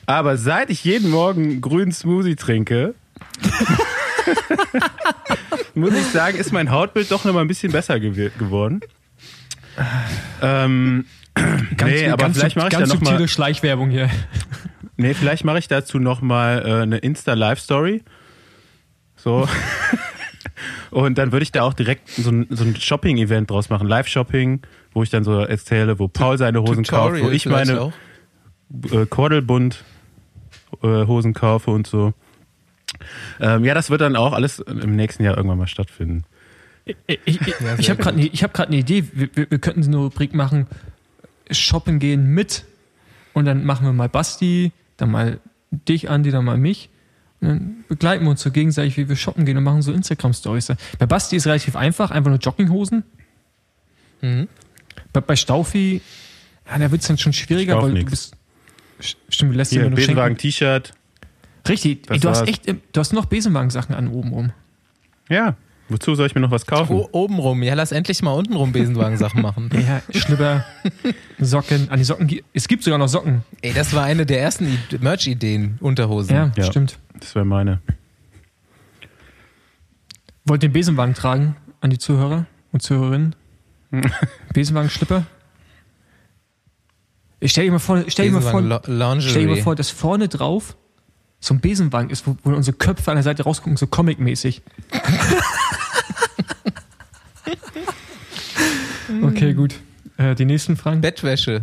[0.06, 2.94] Aber seit ich jeden Morgen grünen Smoothie trinke,
[5.74, 8.80] muss ich sagen, ist mein Hautbild doch noch mal ein bisschen besser gew geworden.
[10.42, 14.10] Ähm, ganz, nee, aber ganz, vielleicht mache ich ganz da noch mal, Schleichwerbung hier.
[14.96, 18.02] Nee, vielleicht mache ich dazu noch mal äh, eine Insta-Live-Story.
[19.16, 19.48] So.
[20.90, 23.88] Und dann würde ich da auch direkt so ein, so ein Shopping-Event draus machen.
[23.88, 24.60] Live-Shopping,
[24.92, 27.92] wo ich dann so erzähle, wo Paul seine Hosen Tutorial kauft, wo ich meine
[28.90, 29.84] äh, Kordelbund
[30.82, 32.12] äh, Hosen kaufe und so.
[33.40, 36.24] Ähm, ja, das wird dann auch alles im nächsten Jahr irgendwann mal stattfinden.
[36.84, 37.40] Ich, ich, ich,
[37.78, 39.04] ich habe gerade hab eine Idee.
[39.12, 40.66] Wir, wir, wir könnten eine Rubrik machen:
[41.50, 42.64] Shoppen gehen mit.
[43.34, 46.90] Und dann machen wir mal Basti, dann mal dich, Andi, dann mal mich.
[47.40, 50.72] Und dann begleiten wir uns so gegenseitig, wie wir shoppen gehen und machen so Instagram-Stories.
[50.98, 53.04] Bei Basti ist relativ einfach, einfach nur Jogginghosen.
[54.20, 54.48] Mhm.
[55.12, 56.02] Bei, bei Staufi,
[56.68, 58.04] ja, da wird es dann schon schwieriger, weil nix.
[58.04, 58.36] du bist.
[59.28, 60.92] Stimmt, du lässt Hier, dir Besenwagen T-Shirt.
[61.68, 64.52] Richtig, Ey, du hast echt, du hast noch Besenwagen-Sachen an oben rum.
[65.28, 65.56] Ja,
[65.92, 66.94] Wozu soll ich mir noch was kaufen?
[66.96, 67.62] O oben rum.
[67.62, 69.68] Ja, lass endlich mal unten rum Besenwagen-Sachen machen.
[69.74, 70.64] ja, Schlüpper,
[71.38, 71.90] Socken.
[71.90, 72.30] An die Socken.
[72.54, 73.42] Es gibt sogar noch Socken.
[73.60, 75.76] Ey, das war eine der ersten Merch-Ideen.
[75.80, 76.34] Unterhosen.
[76.34, 76.98] Ja, ja, stimmt.
[77.20, 77.80] Das wäre meine.
[80.46, 83.34] Wollt den Besenwagen tragen an die Zuhörer und Zuhörerinnen?
[84.54, 85.26] Besenwagen-Schlipper?
[87.44, 88.62] Stell dir mal vor, stell dir mal vor,
[89.20, 90.76] stell dir mal vor, dass vorne drauf
[91.40, 94.62] so ein Besenwagen ist, wo, wo unsere Köpfe an der Seite rausgucken, so comic-mäßig.
[99.22, 99.74] okay, gut.
[100.18, 101.00] Äh, die nächsten Fragen.
[101.00, 101.62] Bettwäsche.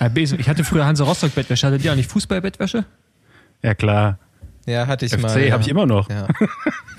[0.00, 0.40] Äh, Besen.
[0.40, 1.66] Ich hatte früher Hansa Rostock Bettwäsche.
[1.66, 2.86] Hattet ihr eigentlich Fußball-Bettwäsche?
[3.62, 4.18] Ja, klar.
[4.64, 5.28] Ja, hatte ich FC mal.
[5.28, 6.08] FC habe ich immer noch.
[6.08, 6.26] Ja.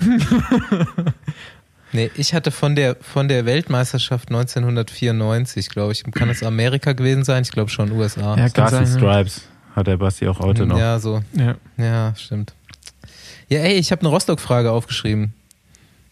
[1.92, 7.24] nee, ich hatte von der, von der Weltmeisterschaft 1994, glaube ich, kann es Amerika gewesen
[7.24, 7.42] sein?
[7.42, 8.36] Ich glaube schon USA.
[8.36, 9.42] Ja, Stars and Stripes
[9.74, 10.78] hat der Basti auch heute noch.
[10.78, 11.22] Ja, so.
[11.34, 12.54] Ja, ja stimmt.
[13.48, 15.34] Ja, ey, ich habe eine Rostock-Frage aufgeschrieben.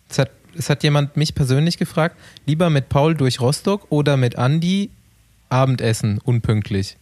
[0.09, 2.17] Es hat, es hat jemand mich persönlich gefragt,
[2.47, 4.91] lieber mit Paul durch Rostock oder mit Andi
[5.49, 6.97] Abendessen unpünktlich?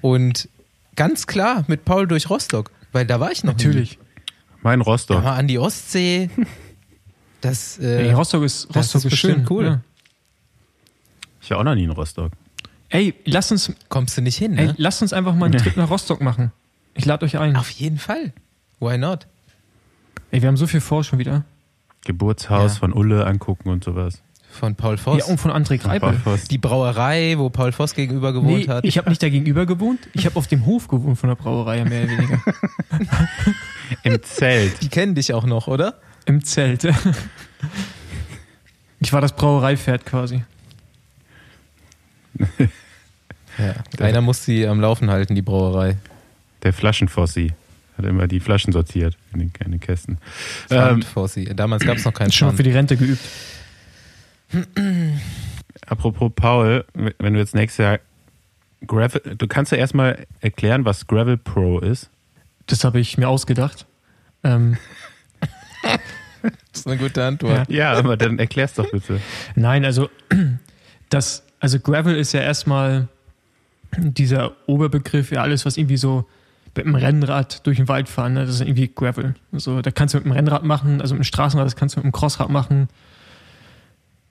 [0.00, 0.48] Und
[0.96, 3.98] ganz klar mit Paul durch Rostock, weil da war ich noch Natürlich.
[3.98, 4.01] Nie.
[4.62, 5.22] Mein Rostock.
[5.22, 6.30] War an die Ostsee.
[7.40, 9.46] Das, äh, hey, Rostock ist, Rostock ist, ist schön.
[9.50, 9.64] cool.
[9.64, 9.80] Ja.
[11.40, 12.30] Ich war auch noch nie in Rostock.
[12.88, 13.72] Ey, lass uns.
[13.88, 14.68] Kommst du nicht hin, ne?
[14.68, 16.52] Ey, lass uns einfach mal einen Trip nach Rostock machen.
[16.94, 17.56] Ich lade euch ein.
[17.56, 18.32] Auf jeden Fall.
[18.78, 19.26] Why not?
[20.30, 21.44] Ey, wir haben so viel vor schon wieder.
[22.04, 22.78] Geburtshaus ja.
[22.78, 24.22] von Ulle angucken und sowas.
[24.50, 25.18] Von Paul Voss.
[25.18, 26.20] Ja, und von André Greipel.
[26.50, 28.84] Die Brauerei, wo Paul Voss gegenüber gewohnt nee, hat.
[28.84, 29.98] Ich habe nicht da gegenüber gewohnt.
[30.12, 32.42] Ich habe auf dem Hof gewohnt von der Brauerei, mehr oder weniger.
[34.02, 34.82] Im Zelt.
[34.82, 36.00] Die kennen dich auch noch, oder?
[36.24, 36.88] Im Zelt.
[39.00, 40.44] Ich war das Brauereipferd quasi.
[43.58, 43.74] Ja.
[43.98, 45.96] Einer muss sie am Laufen halten, die Brauerei.
[46.62, 47.52] Der Flaschenfossi
[47.98, 50.18] hat immer die Flaschen sortiert in den, in den Kästen.
[50.68, 51.44] Pfandfossi.
[51.44, 53.20] Ähm, Damals gab es noch keinen Schon für die Rente geübt.
[55.86, 57.98] Apropos Paul, wenn du jetzt nächstes Jahr
[58.86, 62.08] Gravel, du kannst ja erstmal erklären, was Gravel Pro ist.
[62.66, 63.86] Das habe ich mir ausgedacht.
[64.44, 64.76] Ähm.
[65.82, 67.70] das ist eine gute Antwort.
[67.70, 67.92] Ja.
[67.92, 69.20] ja, aber dann erklär's doch bitte.
[69.54, 70.10] Nein, also
[71.08, 73.08] das, also Gravel ist ja erstmal
[73.96, 76.26] dieser Oberbegriff, ja, alles, was irgendwie so
[76.74, 79.34] mit dem Rennrad durch den Wald fahren, ne, das ist irgendwie Gravel.
[79.52, 82.00] Also, da kannst du mit dem Rennrad machen, also mit dem Straßenrad, das kannst du
[82.00, 82.88] mit dem Crossrad machen.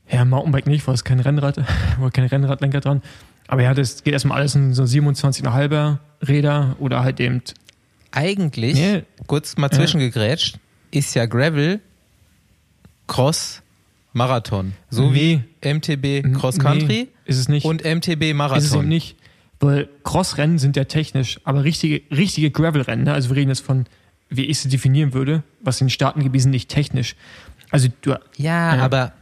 [0.09, 1.57] Ja, Mountainbike nicht, weil es kein Rennrad,
[1.99, 3.01] weil kein Rennradlenker dran.
[3.47, 7.41] Aber ja, das geht erstmal alles in so 27,5er Räder oder halt eben.
[8.11, 10.57] Eigentlich, nee, kurz mal zwischengegrätscht,
[10.91, 11.79] ist ja Gravel
[13.07, 13.61] Cross
[14.13, 14.73] Marathon.
[14.89, 17.65] So wie MTB Cross Country nee, ist es nicht.
[17.65, 18.57] und MTB Marathon.
[18.57, 19.15] Ist es eben nicht.
[19.61, 23.13] Weil Crossrennen sind ja technisch, aber richtige, richtige Gravel-Rennen, ne?
[23.13, 23.85] also wir reden jetzt von,
[24.27, 27.15] wie ich sie definieren würde, was in den Staaten gewesen nicht technisch.
[27.69, 29.13] Also du, ja, ja, aber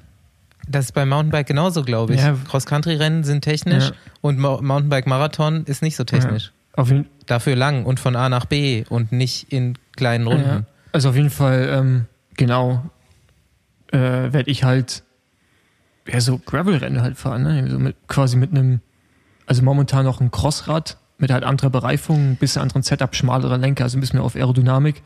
[0.65, 2.21] das ist beim Mountainbike genauso, glaube ich.
[2.21, 2.37] Ja.
[2.47, 3.95] Cross-Country-Rennen sind technisch ja.
[4.21, 6.53] und Mountainbike-Marathon ist nicht so technisch.
[6.77, 6.83] Ja.
[7.29, 10.65] Dafür lang und von A nach B und nicht in kleinen Runden.
[10.91, 12.83] Also auf jeden Fall, ähm, genau,
[13.91, 15.03] äh, werde ich halt
[16.07, 17.69] ja, so Gravel-Rennen halt fahren, ne?
[17.69, 18.81] so mit, quasi mit einem
[19.49, 23.83] also momentan noch ein Crossrad mit halt anderer Bereifung, ein bisschen anderen Setup, schmalere Lenker,
[23.83, 25.01] also ein bisschen mehr auf Aerodynamik.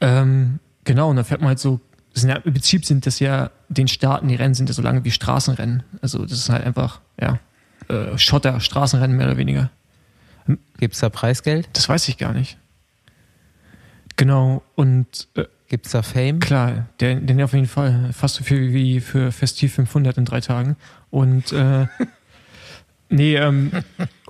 [0.00, 1.78] Ähm, genau, und da fährt man halt so,
[2.14, 5.10] ja, im Prinzip sind das ja, den Staaten, die Rennen sind ja so lange wie
[5.10, 5.82] Straßenrennen.
[6.00, 7.38] Also das ist halt einfach, ja,
[7.88, 9.70] äh, Schotter, Straßenrennen mehr oder weniger.
[10.78, 11.68] Gibt es da Preisgeld?
[11.72, 12.58] Das weiß ich gar nicht.
[14.16, 16.38] Genau, und äh, Gibt es da Fame?
[16.38, 18.10] Klar, den, den auf jeden Fall.
[18.12, 20.76] Fast so viel wie für Festiv 500 in drei Tagen.
[21.08, 21.86] Und äh,
[23.12, 23.70] Nee, ähm,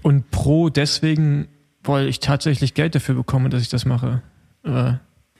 [0.02, 1.46] und Pro deswegen,
[1.84, 4.22] weil ich tatsächlich Geld dafür bekomme, dass ich das mache.
[4.64, 4.94] Äh,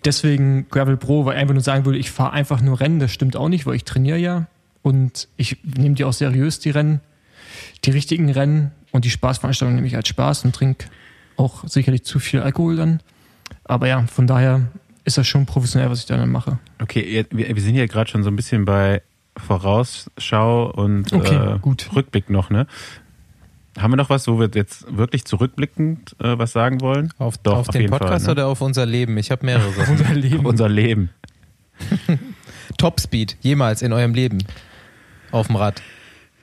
[0.04, 3.35] deswegen Gravel Pro, weil einfach nur sagen würde, ich fahre einfach nur Rennen, das stimmt
[3.35, 4.46] auch nicht, weil ich trainiere ja.
[4.82, 7.00] Und ich nehme die auch seriös, die Rennen,
[7.85, 10.87] die richtigen Rennen und die Spaßveranstaltungen nehme ich als Spaß und trinke
[11.37, 13.00] auch sicherlich zu viel Alkohol dann.
[13.64, 14.62] Aber ja, von daher
[15.05, 16.59] ist das schon professionell, was ich dann mache.
[16.81, 19.02] Okay, wir, wir sind ja gerade schon so ein bisschen bei
[19.37, 22.66] Vorausschau und okay, äh, Rückblick noch, ne?
[23.78, 27.11] Haben wir noch was, wo wir jetzt wirklich zurückblickend äh, was sagen wollen?
[27.16, 28.42] Auf, Doch, auf, auf den Podcast Fall, ne?
[28.42, 29.16] oder auf unser Leben?
[29.16, 29.96] Ich habe mehrere Sachen.
[29.96, 30.40] unser Leben.
[30.40, 31.09] Auf unser Leben.
[32.76, 34.44] Topspeed, jemals in eurem Leben
[35.31, 35.83] auf dem Rad.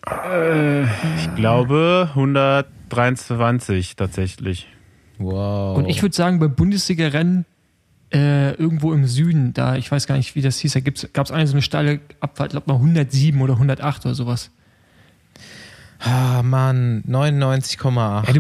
[0.08, 4.68] Äh, ich glaube 123 tatsächlich.
[5.18, 5.78] Wow.
[5.78, 7.46] Und ich würde sagen, bei Bundesliga-Rennen
[8.12, 11.32] äh, irgendwo im Süden, da, ich weiß gar nicht, wie das hieß, da gab es
[11.32, 14.52] eine so eine steile Abfahrt, ich glaube mal 107 oder 108 oder sowas.
[16.00, 18.32] Ah, Mann, 99,8.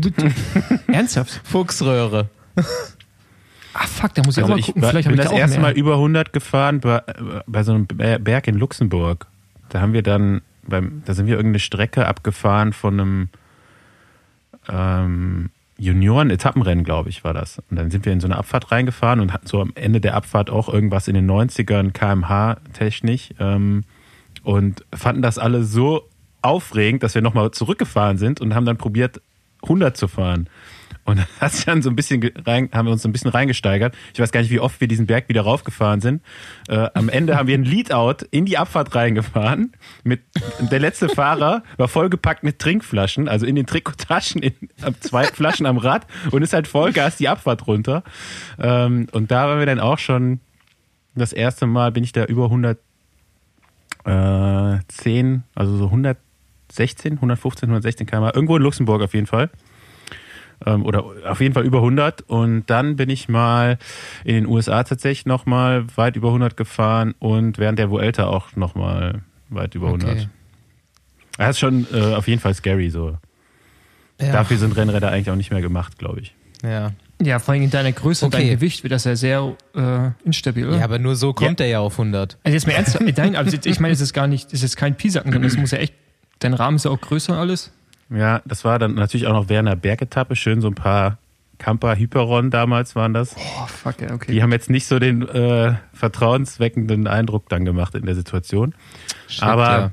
[0.87, 1.41] Ja, ernsthaft?
[1.43, 2.29] Fuchsröhre.
[3.71, 4.83] Ah, fuck, da muss ich also auch mal gucken.
[4.83, 7.01] Ich, Vielleicht ich bin ich da das erste Mal über 100 gefahren bei,
[7.45, 9.27] bei so einem Berg in Luxemburg.
[9.69, 13.29] Da haben wir dann, beim, da sind wir irgendeine Strecke abgefahren von einem
[14.69, 17.59] ähm, Junioren-Etappenrennen, glaube ich, war das.
[17.69, 20.15] Und dann sind wir in so eine Abfahrt reingefahren und hatten so am Ende der
[20.15, 23.83] Abfahrt auch irgendwas in den 90ern kmh-technisch ähm,
[24.43, 26.07] und fanden das alle so
[26.41, 29.21] aufregend, dass wir nochmal zurückgefahren sind und haben dann probiert,
[29.63, 30.47] 100 zu fahren.
[31.05, 33.95] Und hat dann so ein bisschen rein, haben wir uns so ein bisschen reingesteigert.
[34.13, 36.21] Ich weiß gar nicht, wie oft wir diesen Berg wieder raufgefahren sind.
[36.67, 39.71] Äh, am Ende haben wir ein Leadout in die Abfahrt reingefahren.
[40.03, 40.21] Mit
[40.59, 44.53] der letzte Fahrer war vollgepackt mit Trinkflaschen, also in den Trikotaschen, in,
[44.99, 48.03] zwei Flaschen am Rad und ist halt Vollgas die Abfahrt runter.
[48.59, 50.39] Ähm, und da waren wir dann auch schon
[51.15, 58.57] das erste Mal bin ich da über 110, also so 116, 115, 116 km irgendwo
[58.57, 59.49] in Luxemburg auf jeden Fall
[60.65, 62.21] ähm, oder auf jeden Fall über 100.
[62.23, 63.77] Und dann bin ich mal
[64.23, 69.21] in den USA tatsächlich nochmal weit über 100 gefahren und während der Vuelta auch nochmal
[69.49, 70.09] weit über 100.
[70.09, 70.27] Okay.
[71.37, 73.17] Das ist schon äh, auf jeden Fall scary so.
[74.19, 74.33] Ja.
[74.33, 76.35] Dafür sind Rennräder eigentlich auch nicht mehr gemacht, glaube ich.
[76.63, 76.91] Ja.
[77.21, 78.37] Ja, vor allem in deiner Größe okay.
[78.37, 80.77] und deinem Gewicht wird das ja sehr äh, instabil, oder?
[80.77, 81.65] Ja, aber nur so kommt ja.
[81.65, 82.37] er ja auf 100.
[82.43, 84.95] Also jetzt mal ernsthaft, dein, also ich meine, es ist gar nicht, es ist kein
[84.95, 85.93] Piesacken, sondern es muss ja echt,
[86.39, 87.73] dein Rahmen ist ja auch größer und alles.
[88.09, 91.17] Ja, das war dann natürlich auch noch während der Bergetappe schön so ein paar
[91.59, 93.35] Camper Hyperon damals waren das.
[93.37, 94.31] Oh, fuck, ja, okay.
[94.31, 98.73] Die haben jetzt nicht so den äh, vertrauensweckenden Eindruck dann gemacht in der Situation.
[99.27, 99.91] Shit, Aber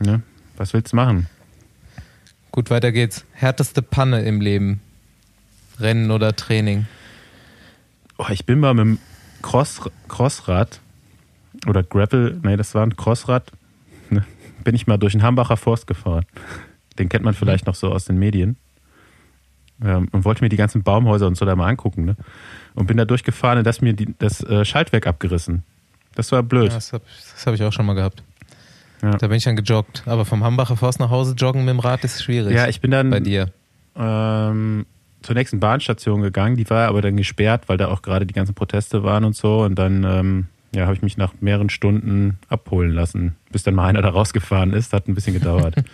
[0.00, 0.06] ja.
[0.06, 0.22] ne,
[0.56, 1.26] was willst du machen?
[2.52, 3.24] Gut, weiter geht's.
[3.32, 4.80] Härteste Panne im Leben.
[5.80, 6.86] Rennen oder Training?
[8.18, 8.98] Oh, ich bin mal mit dem
[9.42, 10.80] Cross, Crossrad
[11.66, 13.50] oder Gravel, nee, das war ein Crossrad,
[14.10, 14.24] ne,
[14.64, 16.24] bin ich mal durch den Hambacher Forst gefahren.
[16.98, 18.56] Den kennt man vielleicht noch so aus den Medien.
[19.84, 22.04] Ähm, und wollte mir die ganzen Baumhäuser und so da mal angucken.
[22.04, 22.16] Ne?
[22.74, 25.64] Und bin da durchgefahren und das mir die, das äh, Schaltwerk abgerissen.
[26.14, 26.68] Das war blöd.
[26.68, 27.04] Ja, das habe
[27.44, 28.22] hab ich auch schon mal gehabt.
[29.02, 29.10] Ja.
[29.10, 30.02] Da bin ich dann gejoggt.
[30.06, 32.54] Aber vom Hambacher Forst nach Hause joggen mit dem Rad ist schwierig.
[32.54, 33.52] Ja, ich bin dann bei dir.
[33.94, 34.86] Ähm,
[35.22, 36.56] zur nächsten Bahnstation gegangen.
[36.56, 39.62] Die war aber dann gesperrt, weil da auch gerade die ganzen Proteste waren und so.
[39.62, 43.86] Und dann ähm, ja, habe ich mich nach mehreren Stunden abholen lassen, bis dann mal
[43.86, 44.92] einer da rausgefahren ist.
[44.92, 45.74] Hat ein bisschen gedauert.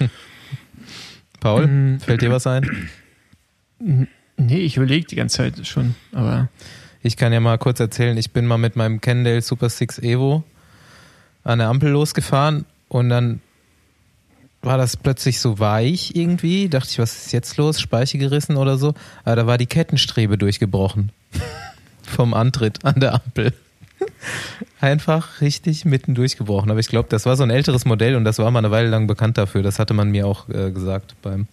[1.43, 2.01] Paul, mhm.
[2.01, 2.89] fällt dir was ein?
[3.79, 6.49] Nee, ich überlege die ganze Zeit schon, aber.
[7.03, 10.45] Ich kann ja mal kurz erzählen, ich bin mal mit meinem Kendall Super 6 Evo
[11.43, 13.41] an der Ampel losgefahren und dann
[14.63, 16.69] war das plötzlich so weich irgendwie.
[16.69, 17.81] Dachte ich, was ist jetzt los?
[17.81, 18.95] Speiche gerissen oder so.
[19.25, 21.11] Aber da war die Kettenstrebe durchgebrochen.
[22.05, 23.53] Vom Antritt an der Ampel.
[24.81, 26.71] Einfach richtig mitten durchgebrochen.
[26.71, 28.88] Aber ich glaube, das war so ein älteres Modell und das war mal eine Weile
[28.88, 29.62] lang bekannt dafür.
[29.62, 31.47] Das hatte man mir auch äh, gesagt beim,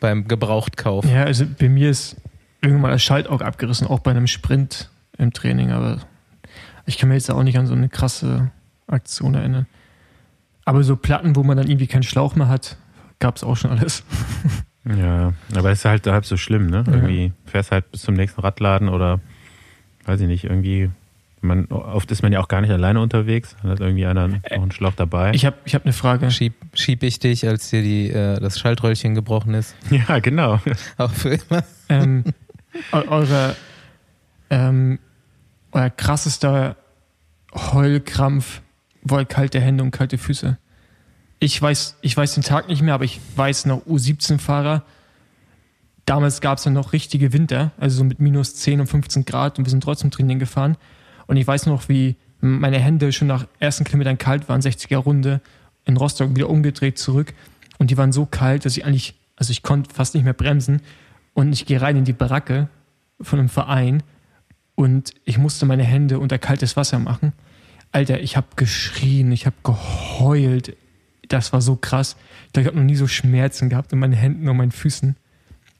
[0.00, 1.04] beim Gebrauchtkauf.
[1.04, 2.16] Ja, also bei mir ist
[2.60, 5.70] irgendwann mal das Schaltauge abgerissen, auch bei einem Sprint im Training.
[5.70, 5.98] Aber
[6.86, 8.50] ich kann mir jetzt auch nicht an so eine krasse
[8.86, 9.66] Aktion erinnern.
[10.64, 12.76] Aber so Platten, wo man dann irgendwie keinen Schlauch mehr hat,
[13.18, 14.04] gab es auch schon alles.
[14.84, 16.84] Ja, aber ist halt halb so schlimm, ne?
[16.86, 19.20] Irgendwie fährst halt bis zum nächsten Radladen oder
[20.06, 20.90] weiß ich nicht, irgendwie
[21.42, 24.42] man, oft ist man ja auch gar nicht alleine unterwegs, dann hat irgendwie einer noch
[24.50, 25.32] einen Schlauch dabei.
[25.32, 26.30] Ich habe ich hab eine Frage.
[26.30, 29.74] Schieb, schieb ich dich, als dir die, äh, das Schaltröllchen gebrochen ist?
[29.90, 30.60] Ja, genau.
[30.98, 31.64] Auch für immer.
[31.88, 32.24] Ähm,
[32.92, 33.56] eure,
[34.50, 34.98] ähm,
[35.72, 36.76] euer krassester
[37.54, 38.62] Heulkrampf
[39.02, 40.58] war kalte Hände und kalte Füße.
[41.38, 44.84] Ich weiß, ich weiß den Tag nicht mehr, aber ich weiß noch U17-Fahrer.
[46.04, 49.58] Damals gab es ja noch richtige Winter, also so mit minus 10 und 15 Grad
[49.58, 50.76] und wir sind trotzdem Training gefahren.
[51.30, 55.40] Und ich weiß noch, wie meine Hände schon nach ersten Kilometern kalt waren, 60er Runde,
[55.84, 57.34] in Rostock wieder umgedreht zurück.
[57.78, 60.82] Und die waren so kalt, dass ich eigentlich, also ich konnte fast nicht mehr bremsen.
[61.32, 62.68] Und ich gehe rein in die Baracke
[63.20, 64.02] von einem Verein
[64.74, 67.32] und ich musste meine Hände unter kaltes Wasser machen.
[67.92, 70.76] Alter, ich habe geschrien, ich habe geheult.
[71.28, 72.16] Das war so krass.
[72.46, 75.14] Ich glaube, ich habe noch nie so Schmerzen gehabt in meinen Händen und meinen Füßen.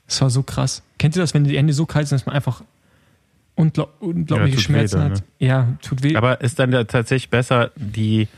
[0.07, 0.85] Das war so krass.
[0.99, 2.63] Kennt ihr das, wenn die Hände so kalt sind, dass man einfach
[3.61, 5.13] ungl unglaubliche ja, Schmerzen weh, hat.
[5.13, 5.23] Ne?
[5.39, 6.17] Ja, tut weh.
[6.17, 8.29] Aber ist dann ja tatsächlich besser, die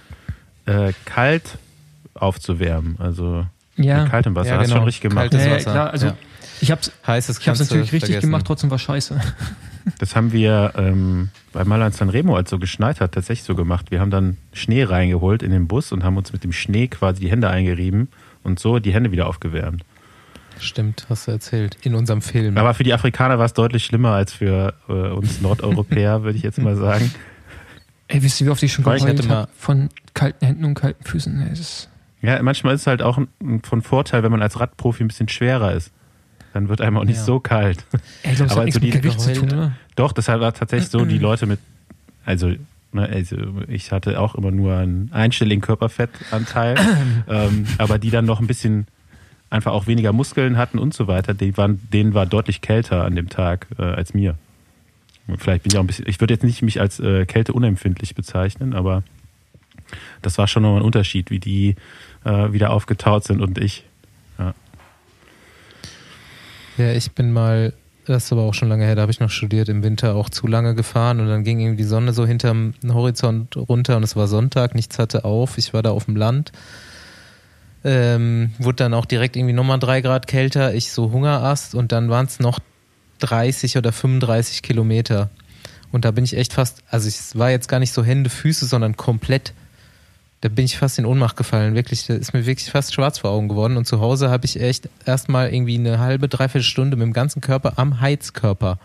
[0.67, 1.59] äh, kalt
[2.15, 2.97] aufzuwärmen?
[2.99, 4.03] Also Ja.
[4.03, 4.51] Mit kaltem Wasser.
[4.51, 4.63] Ja, genau.
[4.63, 5.31] Hast du schon richtig gemacht.
[5.31, 5.71] Kaltes Wasser.
[5.71, 6.17] Ja, klar, also ja.
[6.61, 8.21] Ich habe es natürlich richtig vergessen.
[8.29, 9.21] gemacht, trotzdem war scheiße.
[9.99, 13.91] Das haben wir ähm, bei Malan Sanremo, als so geschneit hat, tatsächlich so gemacht.
[13.91, 17.23] Wir haben dann Schnee reingeholt in den Bus und haben uns mit dem Schnee quasi
[17.23, 18.07] die Hände eingerieben
[18.45, 19.85] und so die Hände wieder aufgewärmt.
[20.63, 21.77] Stimmt, hast du erzählt.
[21.83, 22.57] In unserem Film.
[22.57, 26.45] Aber für die Afrikaner war es deutlich schlimmer als für äh, uns Nordeuropäer, würde ich
[26.45, 27.13] jetzt mal sagen.
[28.07, 31.41] Ey, wisst ihr, wie oft ich schon geheult habe von kalten Händen und kalten Füßen?
[31.41, 33.19] Ey, ja, manchmal ist es halt auch
[33.65, 35.91] von Vorteil, wenn man als Radprofi ein bisschen schwerer ist.
[36.53, 37.25] Dann wird einem auch nicht ja.
[37.25, 37.85] so kalt.
[38.23, 39.73] Ey, ich das hat nichts mit Gewicht zu tun, oder?
[39.97, 41.59] Doch, das war tatsächlich so, die Leute mit,
[42.25, 42.49] also,
[42.93, 43.37] ne, also
[43.69, 46.77] ich hatte auch immer nur einen einstelligen Körperfettanteil,
[47.29, 48.87] ähm, aber die dann noch ein bisschen
[49.53, 53.15] einfach auch weniger Muskeln hatten und so weiter, die waren, denen war deutlich kälter an
[53.15, 54.37] dem Tag äh, als mir.
[55.39, 58.15] Vielleicht bin ich auch ein bisschen, ich würde jetzt nicht mich als äh, Kälte unempfindlich
[58.15, 59.03] bezeichnen, aber
[60.23, 61.77] das war schon nochmal ein Unterschied, wie die
[62.25, 63.85] äh, wieder aufgetaut sind und ich.
[64.39, 64.55] Ja.
[66.79, 67.75] ja, ich bin mal,
[68.07, 70.31] das ist aber auch schon lange her, da habe ich noch studiert, im Winter auch
[70.31, 74.17] zu lange gefahren und dann ging irgendwie die Sonne so hinterm Horizont runter und es
[74.17, 76.53] war Sonntag, nichts hatte auf, ich war da auf dem Land.
[77.85, 82.11] Ähm, wurde dann auch direkt irgendwie nochmal drei Grad kälter, ich so Hungerast und dann
[82.11, 82.61] waren es noch
[83.19, 85.31] 30 oder 35 Kilometer.
[85.91, 88.67] Und da bin ich echt fast, also es war jetzt gar nicht so Hände, Füße,
[88.67, 89.53] sondern komplett
[90.43, 91.77] da bin ich fast in Ohnmacht gefallen.
[91.77, 93.77] Wirklich, da ist mir wirklich fast schwarz vor Augen geworden.
[93.77, 97.41] Und zu Hause habe ich echt erstmal irgendwie eine halbe, dreiviertel Stunde mit dem ganzen
[97.41, 98.81] Körper am Heizkörper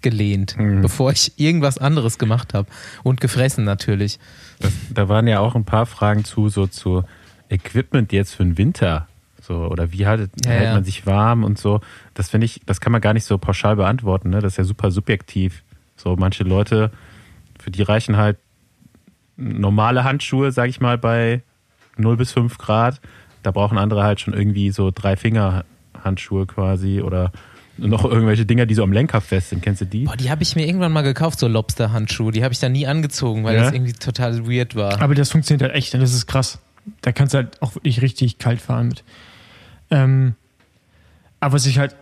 [0.00, 0.80] gelehnt, mhm.
[0.80, 2.68] bevor ich irgendwas anderes gemacht habe.
[3.02, 4.18] Und gefressen natürlich.
[4.58, 7.04] Das, da waren ja auch ein paar Fragen zu, so zu
[7.48, 9.08] Equipment jetzt für den Winter.
[9.40, 11.80] So, oder wie haltet, ja, hält man sich warm und so.
[12.14, 14.40] Das finde ich, das kann man gar nicht so pauschal beantworten, ne?
[14.40, 15.62] Das ist ja super subjektiv.
[15.96, 16.90] So, manche Leute,
[17.58, 18.38] für die reichen halt
[19.36, 21.42] normale Handschuhe, sag ich mal, bei
[21.96, 23.00] 0 bis 5 Grad.
[23.42, 25.64] Da brauchen andere halt schon irgendwie so drei Finger
[26.02, 27.30] Handschuhe quasi oder
[27.78, 29.62] noch irgendwelche Dinger, die so am Lenker fest sind.
[29.62, 30.04] Kennst du die?
[30.04, 32.32] Boah, die habe ich mir irgendwann mal gekauft, so Lobster-Handschuhe.
[32.32, 33.64] Die habe ich dann nie angezogen, weil ja?
[33.64, 35.00] das irgendwie total weird war.
[35.00, 36.58] Aber das funktioniert halt echt, das ist krass.
[37.00, 39.04] Da kannst du halt auch wirklich richtig kalt fahren mit.
[39.90, 40.34] Ähm,
[41.40, 41.96] aber was ich halt,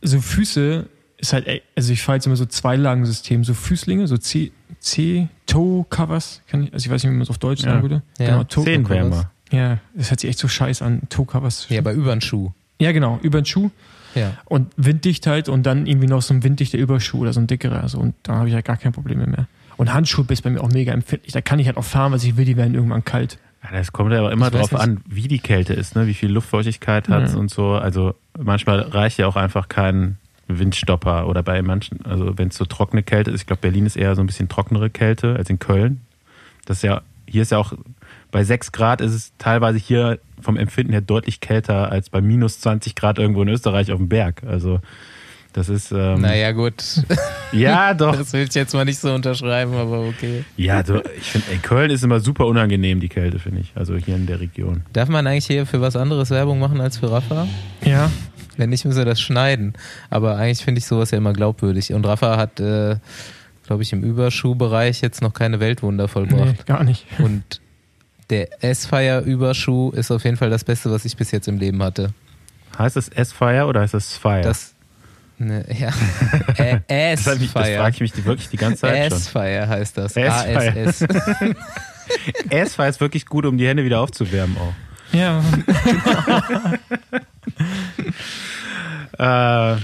[0.00, 0.86] so Füße
[1.18, 5.28] ist halt, also ich fahre jetzt immer so zwei Lagen-System, so Füßlinge, so C, C,
[5.46, 8.02] Toe Covers, kann ich, also ich weiß nicht, wie man es auf Deutsch sagen würde.
[8.18, 8.26] Ja.
[8.26, 9.26] Genau, Toe Covers.
[9.52, 11.66] Ja, das hört sich echt so scheiße an, Toe Covers.
[11.68, 12.50] Ja, aber über den Schuh.
[12.80, 13.70] Ja, genau, über den Schuh.
[14.14, 14.36] Ja.
[14.46, 17.82] Und winddicht halt und dann irgendwie noch so ein winddichter Überschuh oder so ein dickerer.
[17.82, 19.46] Also, und da habe ich halt gar kein Problem mehr.
[19.76, 21.32] Und Handschuhe ist bei mir auch mega empfindlich.
[21.32, 23.38] Da kann ich halt auch fahren, was ich will, die werden irgendwann kalt.
[23.62, 26.06] Ja, das kommt aber immer drauf an, wie die Kälte ist, ne?
[26.06, 27.36] wie viel Luftfeuchtigkeit hat ja.
[27.36, 27.72] und so.
[27.72, 32.64] Also manchmal reicht ja auch einfach kein Windstopper oder bei manchen, also wenn es so
[32.64, 35.58] trockene Kälte ist, ich glaube, Berlin ist eher so ein bisschen trockenere Kälte als in
[35.58, 36.00] Köln.
[36.64, 37.72] Das ist ja, hier ist ja auch,
[38.30, 42.60] bei 6 Grad ist es teilweise hier vom Empfinden her deutlich kälter als bei minus
[42.60, 44.42] 20 Grad irgendwo in Österreich auf dem Berg.
[44.44, 44.80] Also
[45.52, 45.92] das ist.
[45.92, 46.74] Ähm, naja, gut.
[47.54, 48.16] Ja, doch.
[48.16, 50.42] Das will ich jetzt mal nicht so unterschreiben, aber okay.
[50.56, 53.72] Ja, so, ich finde, Köln ist immer super unangenehm, die Kälte, finde ich.
[53.74, 54.84] Also hier in der Region.
[54.94, 57.46] Darf man eigentlich hier für was anderes Werbung machen als für Rafa?
[57.84, 58.10] Ja.
[58.56, 59.74] Wenn nicht, müssen wir das schneiden.
[60.08, 61.92] Aber eigentlich finde ich sowas ja immer glaubwürdig.
[61.92, 62.96] Und Rafa hat, äh,
[63.66, 66.58] glaube ich, im Überschuhbereich jetzt noch keine Weltwunder vollbracht.
[66.58, 67.04] Nee, gar nicht.
[67.18, 67.60] Und
[68.30, 72.14] der S-Fire-Überschuh ist auf jeden Fall das Beste, was ich bis jetzt im Leben hatte.
[72.78, 74.40] Heißt es S-Fire oder heißt es Fire?
[74.40, 74.74] Das,
[75.46, 75.88] ne, ja.
[75.88, 76.82] S-Fire.
[76.88, 80.16] Das, das frage ich mich wirklich die ganze Zeit S-Fire heißt das.
[80.16, 81.02] A-S-S.
[82.50, 84.74] S-Fire ist wirklich gut, um die Hände wieder aufzuwärmen auch.
[85.12, 85.42] Ja.
[89.18, 89.78] äh,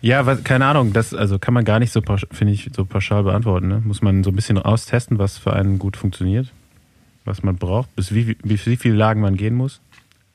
[0.00, 3.22] ja, was, keine Ahnung, das also kann man gar nicht so, finde ich, so pauschal
[3.24, 3.68] beantworten.
[3.68, 3.82] Ne?
[3.84, 6.52] Muss man so ein bisschen austesten, was für einen gut funktioniert,
[7.24, 9.80] was man braucht, bis wie, wie, wie viele Lagen man gehen muss.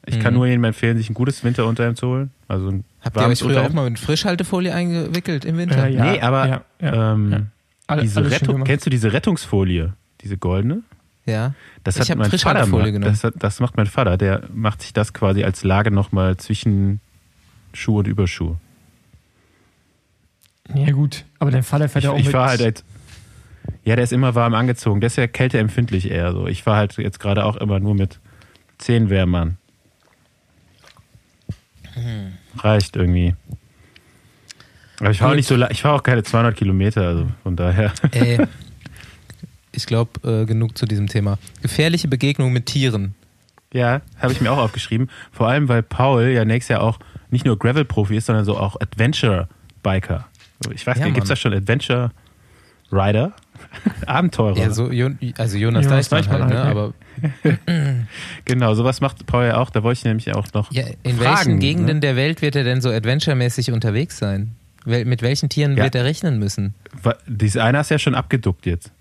[0.05, 0.21] Ich mhm.
[0.21, 2.31] kann nur jedem empfehlen, sich ein gutes Winterunterhemd zu holen.
[2.47, 3.69] Also ein Habt ihr euch früher Unterhemd.
[3.69, 5.87] auch mal mit Frischhaltefolie eingewickelt im Winter?
[5.87, 7.47] Äh, ja, nee, aber ja, ja, ähm,
[8.01, 10.83] diese Rettung, kennst du diese Rettungsfolie, diese goldene?
[11.25, 11.53] Ja.
[11.83, 13.01] Das hat mein Vater genommen.
[13.01, 14.17] Das, hat, das macht mein Vater.
[14.17, 16.99] Der macht sich das quasi als Lage nochmal zwischen
[17.73, 18.55] Schuh und Überschuh.
[20.73, 21.25] Ja, gut.
[21.39, 22.33] Aber dein Vater fährt ja auch ich mit.
[22.33, 22.83] War halt als,
[23.83, 25.01] ja, der ist immer warm angezogen.
[25.01, 26.47] Der ist ja kälteempfindlich eher so.
[26.47, 28.19] Ich war halt jetzt gerade auch immer nur mit
[28.77, 29.57] zehn Wärmern.
[31.93, 32.33] Hm.
[32.63, 33.36] Reicht irgendwie.
[34.99, 37.91] Aber ich fahre nicht so, ich fahre auch keine 200 Kilometer, also von daher.
[38.12, 38.39] Ey,
[39.71, 41.38] ich glaube, äh, genug zu diesem Thema.
[41.62, 43.15] Gefährliche Begegnung mit Tieren.
[43.73, 45.10] Ja, habe ich mir auch aufgeschrieben.
[45.32, 46.99] Vor allem, weil Paul ja nächstes Jahr auch
[47.32, 50.26] nicht nur Gravel-Profi ist, sondern so auch Adventure-Biker.
[50.73, 52.12] Ich weiß ja, nicht, gibt es da schon Adventure
[52.93, 53.34] Rider,
[54.06, 54.58] Abenteurer.
[54.58, 56.62] Ja, so, also Jonas, Jonas Deichmann, halt, ne?
[56.63, 56.93] aber
[58.45, 59.69] genau, sowas macht Paul ja auch.
[59.69, 60.71] Da wollte ich nämlich auch noch.
[60.71, 62.01] Ja, in fragen, welchen Gegenden ne?
[62.01, 64.56] der Welt wird er denn so adventuremäßig unterwegs sein?
[64.86, 65.84] Mit welchen Tieren ja.
[65.84, 66.73] wird er rechnen müssen?
[67.25, 68.91] Dieses eine ist ja schon abgeduckt jetzt.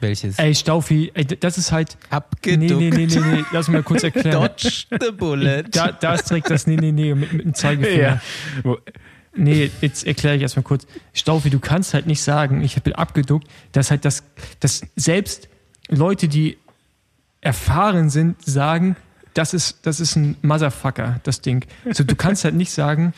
[0.00, 0.38] Welches?
[0.38, 1.96] Ey, Staufi, ey, das ist halt.
[2.10, 2.80] Abgeduckt.
[2.80, 3.44] Nee, nee, nee, nee, nee.
[3.52, 4.32] lass mich mal kurz erklären.
[4.58, 5.64] Dodge the bullet.
[5.70, 8.20] Da, da ist direkt das Nee, nee, nee mit, mit dem Zeigefinger.
[8.64, 8.76] Ja.
[9.36, 10.86] Nee, jetzt erkläre ich erstmal kurz.
[11.12, 14.22] Staufi, du kannst halt nicht sagen, ich bin abgeduckt, dass halt das,
[14.60, 15.48] dass selbst
[15.88, 16.58] Leute, die
[17.40, 18.96] erfahren sind, sagen,
[19.34, 21.64] das ist, das ist ein Motherfucker, das Ding.
[21.92, 23.12] So, du kannst halt nicht sagen,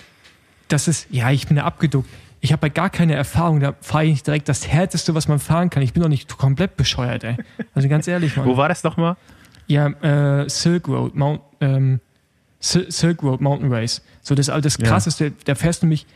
[0.68, 2.08] das ist, ja, ich bin da abgeduckt.
[2.40, 5.70] Ich habe halt gar keine Erfahrung, da fahre ich direkt das Härteste, was man fahren
[5.70, 5.82] kann.
[5.82, 7.36] Ich bin doch nicht komplett bescheuert, ey.
[7.74, 8.46] Also ganz ehrlich, Mann.
[8.46, 9.16] Wo war das nochmal?
[9.66, 12.00] Ja, äh, Silk Road, Mount, ähm,
[12.60, 14.02] Silk Road Mountain Race.
[14.22, 15.30] So, das ist das Krasseste, ja.
[15.44, 16.06] da fährst du mich.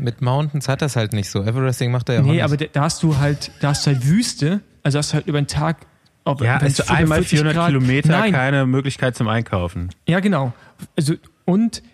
[0.00, 1.42] Mit Mountains hat das halt nicht so.
[1.42, 4.06] Everesting macht er ja auch Nee, aber da hast du halt, da hast du halt
[4.06, 5.86] Wüste, also hast du halt über den Tag
[6.26, 8.32] ob, ja, also einmal 400 Grad, Kilometer, nein.
[8.32, 9.90] keine Möglichkeit zum Einkaufen.
[10.08, 10.52] Ja, genau.
[10.96, 11.84] Also, und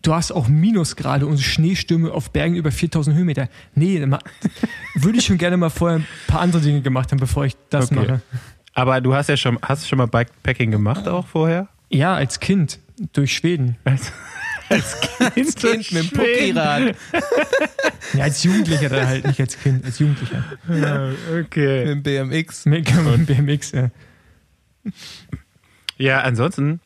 [0.00, 3.48] du hast auch Minusgrade und Schneestürme auf Bergen über 4000 Höhenmeter.
[3.74, 4.02] Nee,
[4.94, 7.92] würde ich schon gerne mal vorher ein paar andere Dinge gemacht haben, bevor ich das
[7.92, 7.94] okay.
[7.96, 8.22] mache.
[8.72, 11.68] Aber du hast ja schon, hast du schon mal Bikepacking gemacht auch vorher?
[11.90, 12.78] Ja, als Kind.
[13.12, 13.76] Durch Schweden.
[13.84, 14.12] Als,
[14.68, 16.96] als Kind, als kind mit dem Pokirad.
[18.14, 20.44] ja, als Jugendlicher dann halt, nicht als Kind, als Jugendlicher.
[20.66, 21.94] Ja, okay.
[21.94, 22.64] Mit dem BMX.
[22.64, 23.90] Mit, dem BMX, ja.
[25.98, 26.80] Ja, ansonsten,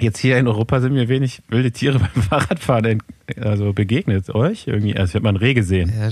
[0.00, 3.02] jetzt hier in Europa sind mir wenig wilde Tiere beim Fahrradfahren
[3.38, 4.34] also begegnet.
[4.34, 4.96] Euch irgendwie?
[4.96, 5.92] Also ich habe mal ein Reh gesehen.
[5.94, 6.08] Ja,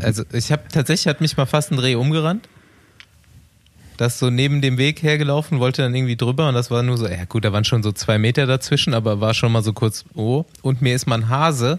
[0.00, 2.48] also ich habe tatsächlich hat mich mal fast ein Reh umgerannt
[4.00, 7.06] das so neben dem Weg hergelaufen, wollte dann irgendwie drüber und das war nur so,
[7.06, 10.06] ja gut, da waren schon so zwei Meter dazwischen, aber war schon mal so kurz,
[10.14, 10.46] oh.
[10.62, 11.78] Und mir ist mal ein Hase,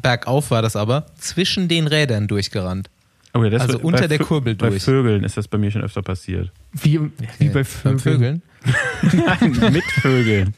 [0.00, 2.88] bergauf war das aber, zwischen den Rädern durchgerannt.
[3.34, 4.72] Oh ja, also unter der Kurbel durch.
[4.72, 6.50] Bei Vögeln ist das bei mir schon öfter passiert.
[6.72, 6.98] Wie,
[7.38, 8.40] wie bei Vögeln?
[9.02, 10.54] Nein, mit Vögeln.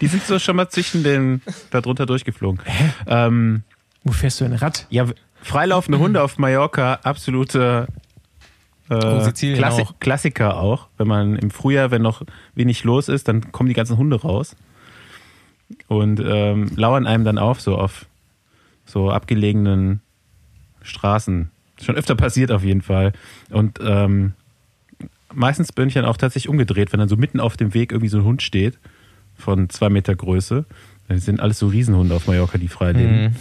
[0.00, 2.60] Die sind so schon mal zwischen den, da drunter durchgeflogen.
[2.64, 2.92] Hä?
[3.08, 3.62] Ähm,
[4.04, 4.86] Wo fährst du ein Rad?
[4.90, 5.06] Ja,
[5.42, 7.88] freilaufende Hunde auf Mallorca, absolute
[8.88, 10.00] äh, Klassi auch.
[10.00, 10.88] Klassiker auch.
[10.98, 12.22] Wenn man im Frühjahr, wenn noch
[12.54, 14.56] wenig los ist, dann kommen die ganzen Hunde raus
[15.88, 18.06] und ähm, lauern einem dann auf, so auf
[18.84, 20.00] so abgelegenen
[20.82, 21.50] Straßen.
[21.80, 23.12] Schon öfter passiert auf jeden Fall.
[23.50, 24.32] Und ähm,
[25.32, 28.08] meistens bin ich dann auch tatsächlich umgedreht, wenn dann so mitten auf dem Weg irgendwie
[28.08, 28.78] so ein Hund steht
[29.36, 30.64] von zwei Meter Größe.
[31.08, 33.22] Das sind alles so Riesenhunde auf Mallorca, die frei leben.
[33.22, 33.36] Mhm.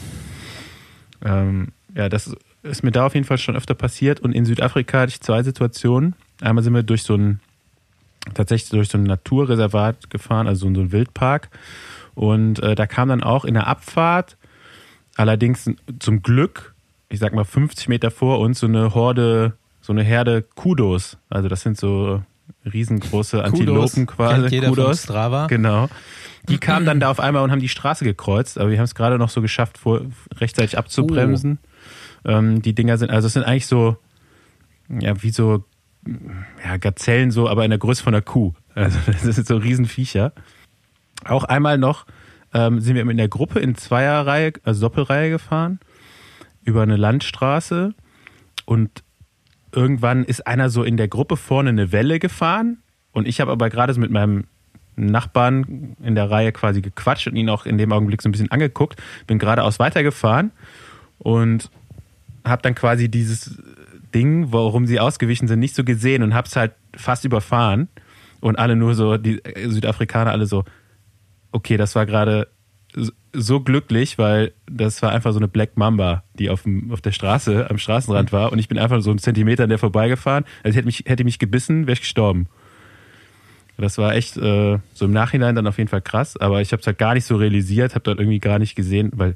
[1.24, 4.20] Ähm, ja, das ist mir da auf jeden Fall schon öfter passiert.
[4.20, 6.16] Und in Südafrika hatte ich zwei Situationen.
[6.42, 7.40] Einmal sind wir durch so ein,
[8.34, 11.50] tatsächlich durch so ein Naturreservat gefahren, also so ein Wildpark.
[12.14, 14.38] Und äh, da kam dann auch in der Abfahrt,
[15.16, 15.70] allerdings
[16.00, 16.74] zum Glück,
[17.10, 21.18] ich sag mal 50 Meter vor uns, so eine Horde, so eine Herde Kudos.
[21.30, 22.22] Also das sind so
[22.72, 24.42] riesengroße Antilopen Kudos, quasi.
[24.42, 25.04] Kennt jeder Kudos.
[25.04, 25.48] Strava.
[25.48, 25.90] Genau.
[26.50, 28.96] Die kamen dann da auf einmal und haben die Straße gekreuzt, aber wir haben es
[28.96, 30.02] gerade noch so geschafft, vor,
[30.40, 31.60] rechtzeitig abzubremsen.
[31.62, 31.71] Oh.
[32.26, 33.98] Ähm, die Dinger sind, also es sind eigentlich so,
[34.90, 35.64] ja, wie so,
[36.64, 38.54] ja, Gazellen so, aber in der Größe von einer Kuh.
[38.76, 40.34] Also das sind so Riesenviecher.
[41.26, 42.06] Auch einmal noch
[42.54, 45.80] ähm, sind wir in der Gruppe in Zweierreihe, also Doppelreihe gefahren,
[46.64, 47.94] über eine Landstraße
[48.66, 49.04] und
[49.72, 52.80] irgendwann ist einer so in der Gruppe vorne eine Welle gefahren
[53.14, 54.46] und ich habe aber gerade so mit meinem
[54.96, 58.52] Nachbarn in der Reihe quasi gequatscht und ihn auch in dem Augenblick so ein bisschen
[58.52, 60.52] angeguckt, bin geradeaus weitergefahren
[61.18, 61.72] und
[62.46, 63.62] habe dann quasi dieses
[64.14, 67.88] Ding, warum sie ausgewichen sind, nicht so gesehen und hab's halt fast überfahren.
[68.40, 70.64] Und alle nur so, die Südafrikaner alle so,
[71.52, 72.48] okay, das war gerade
[73.34, 77.12] so glücklich, weil das war einfach so eine Black Mamba, die auf, dem, auf der
[77.12, 78.52] Straße, am Straßenrand war.
[78.52, 80.44] Und ich bin einfach so einen Zentimeter an der vorbeigefahren.
[80.64, 82.48] Also hätte mich, hätte mich gebissen, wäre ich gestorben.
[83.78, 86.82] Das war echt äh, so im Nachhinein dann auf jeden Fall krass, aber ich habe
[86.82, 89.36] es halt gar nicht so realisiert, habe dort irgendwie gar nicht gesehen, weil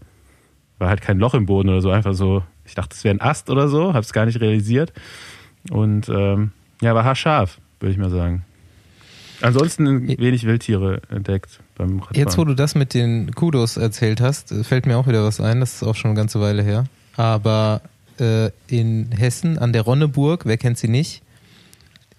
[0.77, 3.21] war halt kein Loch im Boden oder so, einfach so ich dachte, es wäre ein
[3.21, 4.93] Ast oder so, habe es gar nicht realisiert.
[5.69, 6.51] Und ähm,
[6.81, 8.43] ja, war haarscharf, würde ich mal sagen.
[9.41, 12.15] Ansonsten wenig Wildtiere entdeckt beim Radfahren.
[12.15, 15.59] Jetzt, wo du das mit den Kudos erzählt hast, fällt mir auch wieder was ein.
[15.59, 16.85] Das ist auch schon eine ganze Weile her.
[17.17, 17.81] Aber
[18.19, 21.21] äh, in Hessen an der Ronneburg, wer kennt sie nicht,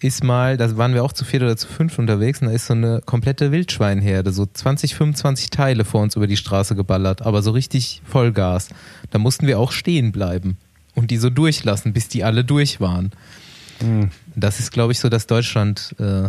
[0.00, 2.66] ist mal, da waren wir auch zu viert oder zu fünf unterwegs und da ist
[2.66, 7.42] so eine komplette Wildschweinherde, so 20, 25 Teile vor uns über die Straße geballert, aber
[7.42, 8.68] so richtig Vollgas.
[9.10, 10.58] Da mussten wir auch stehen bleiben
[10.94, 13.12] und die so durchlassen, bis die alle durch waren.
[13.80, 14.10] Mhm.
[14.34, 16.28] Das ist, glaube ich, so das Deutschland äh,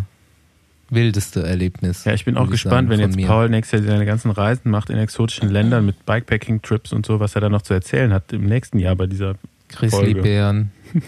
[0.89, 2.05] wildeste Erlebnis.
[2.05, 3.27] Ja, ich bin auch gespannt, sagen, wenn jetzt mir.
[3.27, 7.35] Paul nächstes Jahr seine ganzen Reisen macht in exotischen Ländern mit Bikepacking-Trips und so, was
[7.35, 9.35] er da noch zu erzählen hat im nächsten Jahr bei dieser
[9.69, 10.71] Grizzlybären.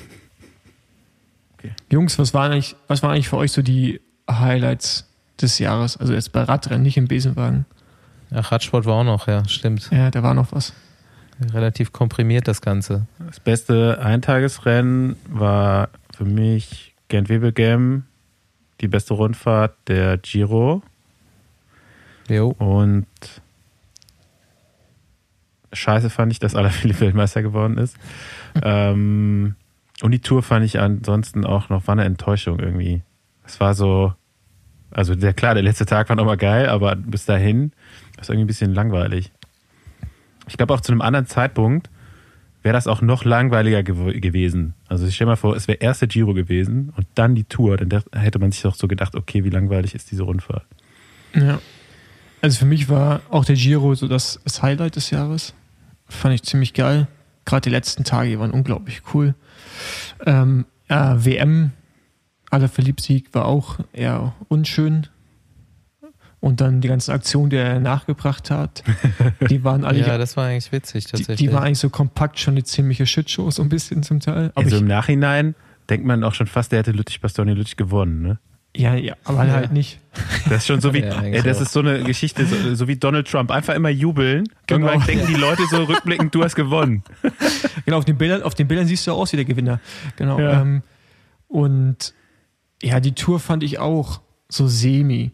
[1.59, 1.71] okay.
[1.91, 5.07] Jungs, was waren, eigentlich, was waren eigentlich für euch so die Highlights
[5.41, 5.97] des Jahres?
[5.97, 7.65] Also jetzt bei Radrennen, nicht im Besenwagen.
[8.31, 9.89] Ach, Radsport war auch noch, ja, stimmt.
[9.91, 10.73] Ja, da war noch was.
[11.53, 13.07] Relativ komprimiert das Ganze.
[13.25, 18.03] Das beste Eintagesrennen war für mich Gent-Wevelgem,
[18.81, 20.83] die beste Rundfahrt der Giro.
[22.27, 22.49] Jo.
[22.49, 23.07] Und
[25.71, 27.97] scheiße fand ich, dass Alaphilippe Weltmeister geworden ist.
[28.61, 29.55] ähm,
[30.01, 33.01] und die Tour fand ich ansonsten auch noch, war eine Enttäuschung irgendwie.
[33.45, 34.13] Es war so,
[34.91, 37.71] also der, klar, der letzte Tag war nochmal geil, aber bis dahin
[38.15, 39.31] war es irgendwie ein bisschen langweilig.
[40.47, 41.89] Ich glaube auch zu einem anderen Zeitpunkt
[42.61, 44.73] wäre das auch noch langweiliger gew gewesen.
[44.87, 48.03] Also ich stelle mal vor, es wäre erste Giro gewesen und dann die Tour, dann
[48.13, 50.65] hätte man sich doch so gedacht, okay, wie langweilig ist diese Rundfahrt.
[51.33, 51.59] Ja.
[52.41, 55.53] Also für mich war auch der Giro so das, das Highlight des Jahres.
[56.07, 57.07] Fand ich ziemlich geil.
[57.49, 59.33] Gerade die letzten Tage waren unglaublich cool.
[60.23, 61.71] Ähm, ja, WM,
[62.51, 65.07] aller Verliebsieg war auch eher unschön.
[66.41, 68.83] Und dann die ganzen Aktionen, die er nachgebracht hat,
[69.49, 69.99] die waren alle.
[69.99, 71.37] ja, das war eigentlich witzig tatsächlich.
[71.37, 74.51] Die, die war eigentlich so kompakt schon eine ziemliche Shitshow, so ein bisschen zum Teil.
[74.53, 75.55] Aber also im Nachhinein
[75.89, 78.39] denkt man auch schon fast, der hätte Lüttich Bastoni Lüttich gewonnen, ne?
[78.79, 79.51] Ja, ja, aber ja.
[79.51, 79.99] halt nicht.
[80.45, 82.95] Das ist schon so wie, ja, ey, das ist so eine Geschichte, so, so, wie
[82.95, 83.51] Donald Trump.
[83.51, 84.47] Einfach immer jubeln.
[84.67, 84.87] Genau.
[84.87, 87.03] Irgendwann denken die Leute so rückblickend, du hast gewonnen.
[87.83, 89.81] Genau, auf den Bildern, auf den Bildern siehst du aus wie der Gewinner.
[90.15, 90.39] Genau.
[90.39, 90.61] Ja.
[90.61, 90.81] Ähm,
[91.49, 92.13] und
[92.81, 95.31] ja, die Tour fand ich auch so semi.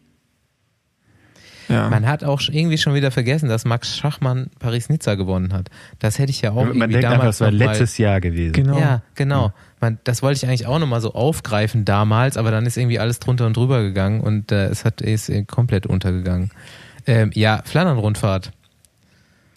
[1.67, 1.89] Ja.
[1.89, 5.69] Man hat auch irgendwie schon wieder vergessen, dass Max Schachmann Paris-Nizza gewonnen hat.
[5.99, 8.53] Das hätte ich ja auch Man irgendwie denkt damals einfach, das war letztes Jahr gewesen.
[8.53, 8.79] Genau.
[8.79, 9.51] Ja, genau.
[9.85, 13.19] Man, das wollte ich eigentlich auch nochmal so aufgreifen damals, aber dann ist irgendwie alles
[13.19, 16.49] drunter und drüber gegangen und äh, es hat, ist komplett untergegangen.
[17.05, 18.51] Ähm, ja, Flandern-Rundfahrt.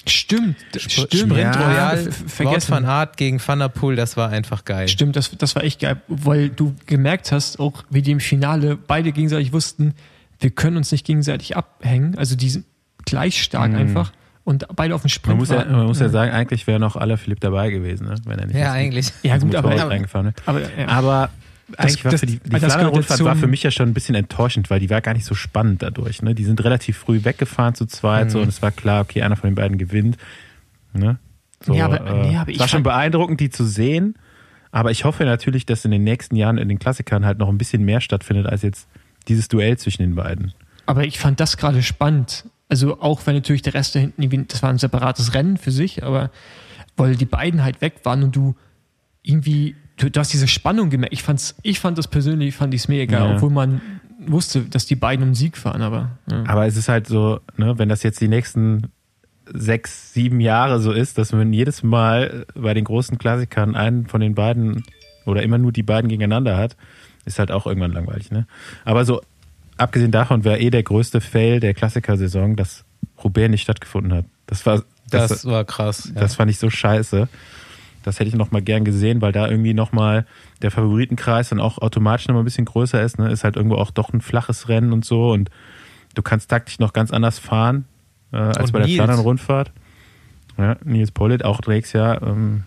[0.07, 1.33] Stimmt, Sp stimmt.
[1.33, 2.71] Sprint ja, Royal, vergessen.
[2.73, 4.87] van Aert gegen Van der Poel, das war einfach geil.
[4.89, 8.77] Stimmt, das, das war echt geil, weil du gemerkt hast, auch wie die im Finale
[8.77, 9.95] beide gegenseitig wussten,
[10.41, 12.19] wir können uns nicht gegenseitig abhängen.
[12.19, 12.67] Also die sind
[13.07, 13.79] gleich stark mhm.
[13.79, 14.13] einfach
[14.49, 15.37] und beide auf dem Sprint.
[15.37, 18.15] Man muss, ja, man muss ja sagen, eigentlich wäre noch aller Philipp dabei gewesen, ne?
[18.25, 19.13] wenn er nicht ja, eigentlich.
[19.23, 19.93] Ja, gut, aber, aber,
[20.47, 20.89] aber, ja.
[20.89, 21.29] aber
[21.77, 24.71] eigentlich das, war für die, die Flandern-Rundfahrt war für mich ja schon ein bisschen enttäuschend,
[24.71, 26.23] weil die war gar nicht so spannend dadurch.
[26.23, 26.35] Ne?
[26.35, 28.31] Die sind relativ früh weggefahren zu zweit mhm.
[28.31, 30.17] so, und es war klar, okay, einer von den beiden gewinnt.
[30.95, 31.19] Ne?
[31.63, 34.15] So, ja, aber, äh, nee, aber ich war schon beeindruckend, die zu sehen.
[34.71, 37.59] Aber ich hoffe natürlich, dass in den nächsten Jahren in den Klassikern halt noch ein
[37.59, 38.89] bisschen mehr stattfindet als jetzt
[39.29, 40.55] dieses Duell zwischen den beiden.
[40.87, 42.47] Aber ich fand das gerade spannend.
[42.69, 46.05] Also auch wenn natürlich der Rest da hinten, das war ein separates Rennen für sich,
[46.05, 46.31] aber
[46.97, 48.57] weil die beiden halt weg waren und du
[49.23, 51.13] irgendwie, du, du hast diese Spannung gemerkt.
[51.13, 53.37] Ich fand's, ich fand das persönlich, fand ich es mir egal, ja.
[53.37, 53.81] obwohl man
[54.27, 56.19] wusste, dass die beiden um Sieg fahren, aber.
[56.31, 56.45] Ja.
[56.47, 58.91] Aber es ist halt so, ne, wenn das jetzt die nächsten
[59.53, 64.21] sechs, sieben Jahre so ist, dass man jedes Mal bei den großen Klassikern einen von
[64.21, 64.83] den beiden
[65.25, 66.77] oder immer nur die beiden gegeneinander hat,
[67.25, 68.47] ist halt auch irgendwann langweilig, ne?
[68.85, 69.21] Aber so,
[69.79, 72.85] abgesehen davon wäre eh der größte Fail der Klassiker-Saison, dass
[73.23, 74.25] Roubaix nicht stattgefunden hat.
[74.47, 76.13] Das war, das, das war krass.
[76.15, 76.21] Ja.
[76.21, 77.29] Das fand ich so scheiße.
[78.05, 80.27] Das hätte ich noch mal gern gesehen, weil da irgendwie noch mal
[80.63, 83.19] der Favoritenkreis dann auch automatisch noch mal ein bisschen größer ist.
[83.19, 83.31] Ne?
[83.31, 85.51] Ist halt irgendwo auch doch ein flaches Rennen und so und
[86.15, 87.85] du kannst taktisch noch ganz anders fahren
[88.33, 89.73] äh, als und bei der Flandern-Rundfahrt.
[90.57, 92.65] Ja, Nils Pollitt, auch Drakes ja, ähm,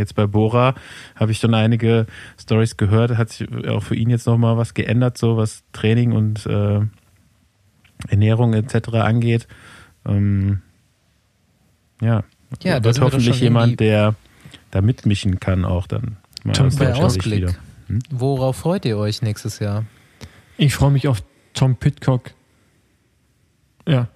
[0.00, 0.74] Jetzt bei Bora
[1.14, 2.06] habe ich schon einige
[2.40, 6.46] Stories gehört, hat sich auch für ihn jetzt nochmal was geändert, so was Training und
[6.46, 6.80] äh,
[8.08, 8.94] Ernährung etc.
[8.94, 9.46] angeht.
[10.06, 10.62] Ähm,
[12.00, 12.24] ja,
[12.62, 14.14] ja wird hoffentlich jemand, der
[14.70, 16.16] da mitmischen kann, auch dann.
[16.44, 17.54] Mal Tom, bei Ausblick.
[17.88, 17.98] Hm?
[18.10, 19.84] Worauf freut ihr euch nächstes Jahr?
[20.56, 21.22] Ich freue mich auf
[21.52, 22.30] Tom Pitcock.
[23.86, 24.08] Ja,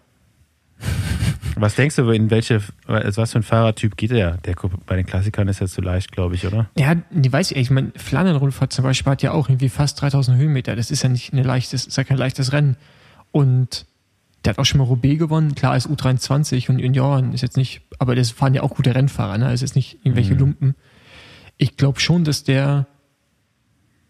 [1.57, 4.39] was denkst du, in welche, was für ein Fahrertyp geht er?
[4.39, 4.55] Der
[4.87, 6.69] bei den Klassikern ist jetzt zu leicht, glaube ich, oder?
[6.77, 10.37] Ja, die weiß ich, ich meine, Flandern-Rundfahrt zum Beispiel hat ja auch irgendwie fast 3000
[10.37, 10.77] Höhenmeter.
[10.77, 12.77] Das ist ja nicht eine leichtes, ist ja kein leichtes Rennen.
[13.33, 13.87] Und
[14.45, 15.55] der hat auch schon mal Roubaix gewonnen.
[15.55, 19.39] Klar ist U23 und Junioren ist jetzt nicht, aber das fahren ja auch gute Rennfahrer,
[19.39, 19.53] ne?
[19.53, 20.41] Es ist nicht irgendwelche mhm.
[20.41, 20.75] Lumpen.
[21.57, 22.87] Ich glaube schon, dass der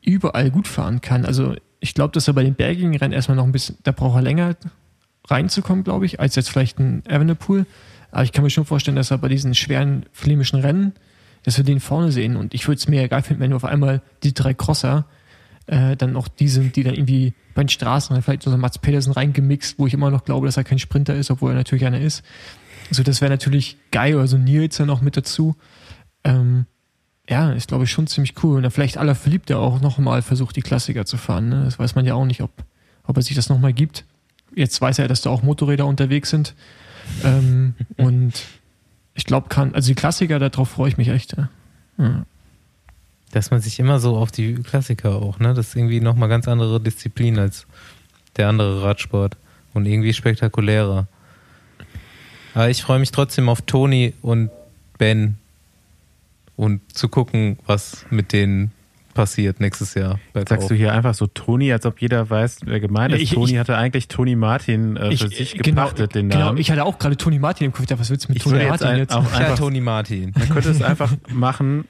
[0.02, 1.24] überall gut fahren kann.
[1.24, 4.16] Also ich glaube, dass er bei den bergigen Rennen erstmal noch ein bisschen, da braucht
[4.16, 4.56] er länger,
[5.28, 7.66] reinzukommen, glaube ich, als jetzt vielleicht ein Evenepoel.
[8.10, 10.92] Aber ich kann mir schon vorstellen, dass er bei diesen schweren flämischen Rennen,
[11.42, 12.36] dass wir den vorne sehen.
[12.36, 15.06] Und ich würde es mir egal finden, wenn du auf einmal die drei Crosser
[15.66, 19.12] äh, dann auch die sind, die dann irgendwie bei den Straßen vielleicht so Mats Pedersen
[19.12, 22.00] reingemixt, wo ich immer noch glaube, dass er kein Sprinter ist, obwohl er natürlich einer
[22.00, 22.22] ist.
[22.90, 25.56] Also das wäre natürlich geil, oder so Nils dann auch mit dazu.
[26.22, 26.66] Ähm,
[27.28, 28.56] ja, ist glaube ich schon ziemlich cool.
[28.56, 31.48] Und dann vielleicht aller Verliebte auch nochmal versucht, die Klassiker zu fahren.
[31.48, 31.64] Ne?
[31.64, 32.50] Das weiß man ja auch nicht, ob,
[33.04, 34.04] ob er sich das nochmal gibt
[34.56, 36.54] jetzt weiß er, dass da auch Motorräder unterwegs sind.
[37.24, 38.32] Ähm, und
[39.14, 41.36] ich glaube, kann, also die Klassiker, darauf freue ich mich echt.
[41.98, 42.26] Ja.
[43.30, 45.54] Dass man sich immer so auf die Klassiker auch, ne?
[45.54, 47.66] Das ist irgendwie nochmal ganz andere Disziplin als
[48.36, 49.36] der andere Radsport
[49.72, 51.06] und irgendwie spektakulärer.
[52.54, 54.50] Aber ich freue mich trotzdem auf Toni und
[54.98, 55.36] Ben
[56.56, 58.72] und zu gucken, was mit denen
[59.14, 60.18] passiert nächstes Jahr.
[60.48, 63.22] Sagst du hier einfach so Toni, als ob jeder weiß, wer gemeint ist.
[63.22, 66.46] Ich, Toni ich, hatte eigentlich Toni Martin äh, für ich, sich genau, gepachtet, den genau,
[66.46, 66.58] Namen.
[66.58, 67.86] ich hatte auch gerade Toni Martin im Kopf.
[67.88, 69.14] Was willst du mit Toni Martin jetzt?
[69.14, 70.32] Auch einfach, ja, Toni Martin.
[70.36, 71.86] Man könnte es einfach machen,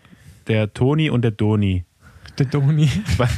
[0.46, 1.84] der Toni und der Doni.
[2.38, 2.90] Der Doni.
[3.16, 3.28] Weil,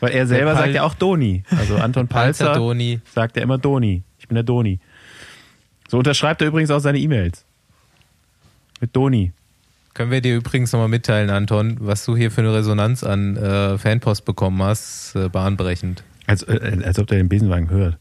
[0.00, 1.44] weil er selber sagt ja auch Doni.
[1.56, 3.00] Also Anton Palzer Doni.
[3.14, 4.02] sagt ja immer Doni.
[4.18, 4.80] Ich bin der Doni.
[5.88, 7.44] So unterschreibt er übrigens auch seine E-Mails.
[8.80, 9.32] Mit Doni.
[9.98, 13.78] Können wir dir übrigens nochmal mitteilen, Anton, was du hier für eine Resonanz an äh,
[13.78, 16.04] Fanpost bekommen hast, äh, bahnbrechend.
[16.28, 17.98] Als, äh, als ob der den Besenwagen hört.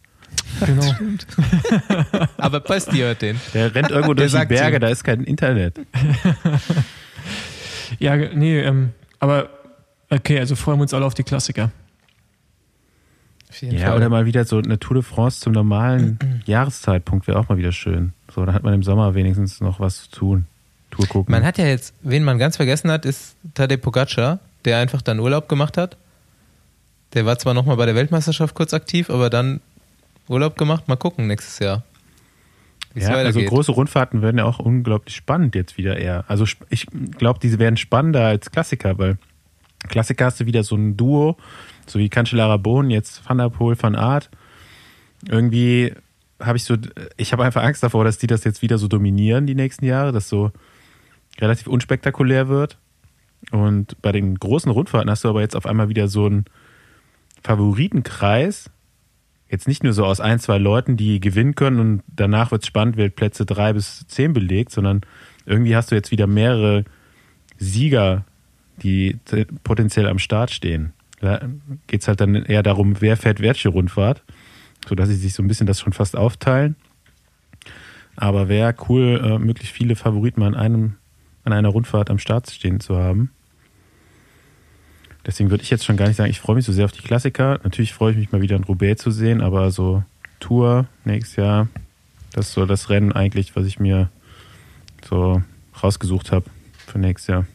[0.64, 0.86] Genau.
[2.38, 3.42] Aber Posti hört den.
[3.56, 4.82] Der rennt irgendwo durch die Berge, ihm.
[4.82, 5.80] da ist kein Internet.
[7.98, 9.50] ja, nee, ähm, aber
[10.12, 11.72] okay, also freuen wir uns alle auf die Klassiker.
[13.60, 13.98] Ja, Fall.
[13.98, 17.72] oder mal wieder so eine Tour de France zum normalen Jahreszeitpunkt wäre auch mal wieder
[17.72, 18.14] schön.
[18.32, 20.46] So, da hat man im Sommer wenigstens noch was zu tun.
[20.98, 21.32] Tour gucken.
[21.32, 25.20] Man hat ja jetzt, wen man ganz vergessen hat, ist Tadej Pogacar, der einfach dann
[25.20, 25.98] Urlaub gemacht hat.
[27.14, 29.62] Der war zwar nochmal bei der Weltmeisterschaft kurz aktiv, aber dann
[30.28, 30.88] Urlaub gemacht.
[30.88, 31.84] Mal gucken nächstes Jahr.
[32.96, 36.26] Ja, also große Rundfahrten werden ja auch unglaublich spannend jetzt wieder eher.
[36.28, 36.88] Also ich
[37.18, 39.18] glaube, diese werden spannender als Klassiker, weil
[39.88, 41.38] Klassiker hast du wieder so ein Duo,
[41.86, 44.30] so wie Cancellara Bohn, jetzt Van der Poel, Van Art.
[45.30, 45.94] Irgendwie
[46.40, 46.76] habe ich so,
[47.18, 50.12] ich habe einfach Angst davor, dass die das jetzt wieder so dominieren die nächsten Jahre,
[50.12, 50.52] dass so
[51.40, 52.78] relativ unspektakulär wird.
[53.52, 56.46] Und bei den großen Rundfahrten hast du aber jetzt auf einmal wieder so einen
[57.44, 58.70] Favoritenkreis.
[59.50, 62.68] Jetzt nicht nur so aus ein, zwei Leuten, die gewinnen können und danach wird es
[62.68, 65.02] spannend, wird Plätze drei bis zehn belegt, sondern
[65.46, 66.84] irgendwie hast du jetzt wieder mehrere
[67.58, 68.26] Sieger,
[68.84, 69.18] die
[69.64, 70.94] potenziell am Start stehen.
[71.22, 71.42] Da
[71.88, 74.24] geht es halt dann eher darum, wer fährt welche Rundfahrt,
[74.88, 76.76] sodass sie sich so ein bisschen das schon fast aufteilen.
[78.18, 80.96] Aber wäre cool, äh, möglichst viele Favoriten mal an einem
[81.48, 83.32] an einer Rundfahrt am Start stehen zu haben.
[85.26, 87.02] Deswegen würde ich jetzt schon gar nicht sagen, ich freue mich so sehr auf die
[87.02, 87.60] Klassiker.
[87.64, 90.04] Natürlich freue ich mich mal wieder in Roubaix zu sehen, aber so
[90.40, 91.68] Tour nächstes Jahr,
[92.34, 94.10] das ist so das Rennen eigentlich, was ich mir
[95.08, 95.42] so
[95.82, 96.46] rausgesucht habe
[96.86, 97.46] für nächstes Jahr.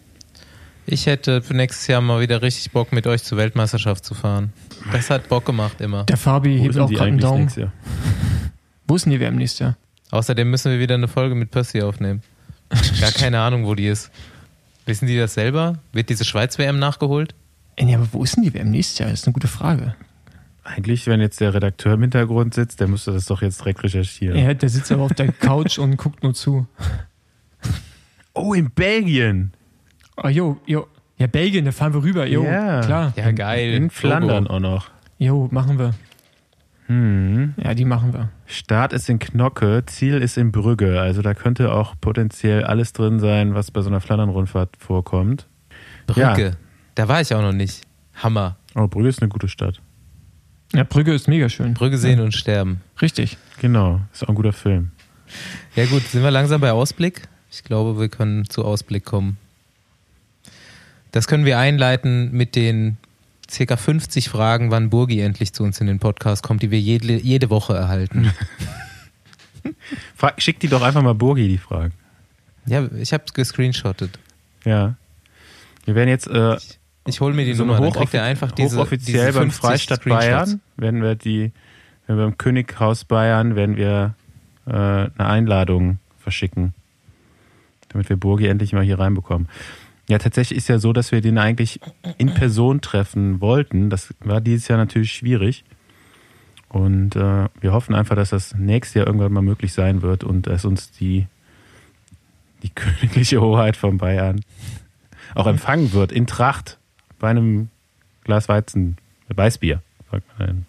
[0.84, 4.52] Ich hätte für nächstes Jahr mal wieder richtig Bock, mit euch zur Weltmeisterschaft zu fahren.
[4.90, 6.04] Das hat Bock gemacht immer.
[6.04, 7.48] Der Fabi hebt auch gerade einen Daumen.
[8.88, 9.76] Wo ist denn die WM nächstes Jahr?
[10.10, 12.22] Außerdem müssen wir wieder eine Folge mit Percy aufnehmen.
[13.00, 14.10] Gar keine Ahnung, wo die ist.
[14.86, 15.78] Wissen die das selber?
[15.92, 17.34] Wird diese Schweiz-WM nachgeholt?
[17.78, 19.10] Ja, aber wo ist denn die WM nächstes Jahr?
[19.10, 19.94] Das ist eine gute Frage.
[20.64, 24.38] Eigentlich, wenn jetzt der Redakteur im Hintergrund sitzt, der müsste das doch jetzt direkt recherchieren.
[24.38, 26.66] Ja, der sitzt aber auf der Couch und guckt nur zu.
[28.34, 29.52] Oh, in Belgien.
[30.16, 30.86] Oh, jo, jo.
[31.18, 32.26] Ja, Belgien, da fahren wir rüber.
[32.26, 32.80] Jo, ja.
[32.80, 33.12] klar.
[33.14, 33.74] Ja, geil.
[33.74, 34.88] In, in Flandern auch noch.
[35.18, 35.92] Jo, machen wir.
[36.92, 37.54] Hm.
[37.56, 38.28] Ja, die machen wir.
[38.44, 41.00] Start ist in Knocke, Ziel ist in Brügge.
[41.00, 45.46] Also da könnte auch potenziell alles drin sein, was bei so einer Flandern-Rundfahrt vorkommt.
[46.06, 46.50] Brügge, ja.
[46.94, 47.80] da war ich auch noch nicht.
[48.14, 48.56] Hammer.
[48.74, 49.80] Oh, Brügge ist eine gute Stadt.
[50.74, 51.72] Ja, Brügge ist mega schön.
[51.72, 52.24] Brügge sehen ja.
[52.24, 52.82] und sterben.
[53.00, 53.38] Richtig.
[53.58, 54.90] Genau, ist auch ein guter Film.
[55.74, 57.22] Ja gut, sind wir langsam bei Ausblick?
[57.50, 59.38] Ich glaube, wir können zu Ausblick kommen.
[61.10, 62.98] Das können wir einleiten mit den
[63.52, 67.14] circa 50 Fragen, wann Burgi endlich zu uns in den Podcast kommt, die wir jede,
[67.14, 68.32] jede Woche erhalten.
[70.38, 71.92] Schick die doch einfach mal Burgi die Fragen.
[72.66, 74.18] Ja, ich habe es gescreenshottet.
[74.64, 74.94] Ja.
[75.84, 76.28] Wir werden jetzt.
[76.28, 78.76] Äh, ich, ich hole mir die so Nummer, dann kriegt er einfach diese.
[78.76, 81.52] Hochoffiziell diese beim Freistaat Bayern werden wir die,
[82.06, 84.14] wenn wir beim Könighaus Bayern werden wir
[84.66, 86.74] äh, eine Einladung verschicken,
[87.88, 89.48] damit wir Burgi endlich mal hier reinbekommen.
[90.08, 91.80] Ja, tatsächlich ist ja so, dass wir den eigentlich
[92.18, 93.88] in Person treffen wollten.
[93.88, 95.64] Das war dieses Jahr natürlich schwierig.
[96.68, 100.46] Und äh, wir hoffen einfach, dass das nächstes Jahr irgendwann mal möglich sein wird und
[100.46, 101.26] dass uns die,
[102.62, 104.40] die königliche Hoheit von Bayern
[105.34, 106.78] auch empfangen wird in Tracht
[107.18, 107.68] bei einem
[108.24, 108.96] Glas Weizen,
[109.28, 110.66] Weißbier, sagt man.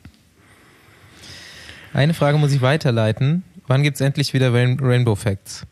[1.93, 3.43] Eine Frage muss ich weiterleiten.
[3.67, 5.65] Wann gibt es endlich wieder Rainbow Facts?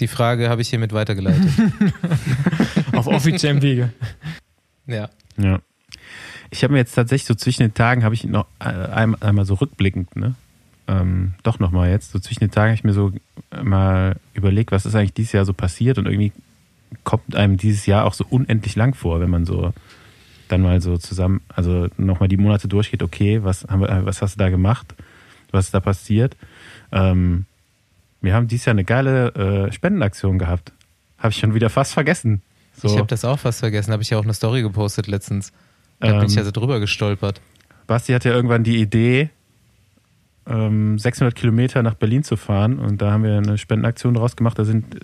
[0.00, 1.50] Die Frage habe ich hiermit weitergeleitet.
[2.98, 3.92] Auf offiziellem Wege.
[4.90, 5.10] Ja.
[5.36, 5.58] Ja.
[6.48, 9.44] Ich habe mir jetzt tatsächlich so zwischen den Tagen habe ich noch äh, einmal, einmal
[9.44, 10.34] so rückblickend, ne?
[10.86, 13.12] Ähm, doch nochmal jetzt, so zwischen den Tagen habe ich mir so
[13.62, 16.32] mal überlegt, was ist eigentlich dieses Jahr so passiert und irgendwie
[17.04, 19.74] kommt einem dieses Jahr auch so unendlich lang vor, wenn man so
[20.48, 24.36] dann mal so zusammen, also nochmal die Monate durchgeht, okay, was, haben wir, was hast
[24.36, 24.94] du da gemacht?
[25.50, 26.36] Was ist da passiert?
[26.90, 27.44] Ähm,
[28.20, 30.72] wir haben dieses Jahr eine geile äh, Spendenaktion gehabt.
[31.18, 32.42] Habe ich schon wieder fast vergessen.
[32.80, 32.88] So.
[32.88, 33.92] Ich habe das auch fast vergessen.
[33.92, 35.52] Habe ich ja auch eine Story gepostet letztens.
[36.00, 37.40] Da ähm, bin ich ja so drüber gestolpert.
[37.86, 39.30] Basti hat ja irgendwann die Idee,
[40.48, 44.58] 600 ähm, Kilometer nach Berlin zu fahren und da haben wir eine Spendenaktion draus gemacht.
[44.58, 44.96] Da sind,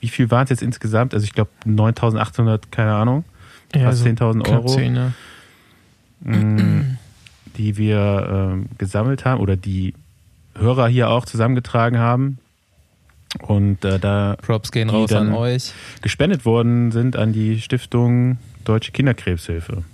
[0.00, 1.14] wie viel waren es jetzt insgesamt?
[1.14, 3.24] Also ich glaube 9.800, keine Ahnung,
[3.74, 5.12] ja, fast also 10.000 Euro, 10, ja.
[6.20, 6.98] Mm,
[7.56, 9.94] die wir ähm, gesammelt haben oder die
[10.54, 12.38] Hörer hier auch zusammengetragen haben.
[13.38, 15.72] Und äh, da Props gehen raus an euch.
[16.02, 19.84] Gespendet worden sind an die Stiftung Deutsche Kinderkrebshilfe.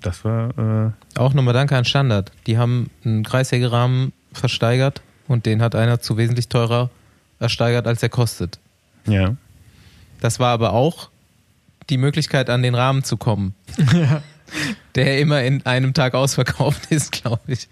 [0.00, 0.94] Das war.
[1.16, 2.32] Äh Auch nochmal Danke an Standard.
[2.46, 6.90] Die haben einen Kreissägerahmen versteigert und den hat einer zu wesentlich teurer
[7.38, 8.58] ersteigert, als er kostet.
[9.06, 9.36] Ja.
[10.20, 11.08] Das war aber auch
[11.90, 13.54] die Möglichkeit, an den Rahmen zu kommen.
[13.92, 14.22] Ja.
[14.94, 17.68] Der immer in einem Tag ausverkauft ist, glaube ich.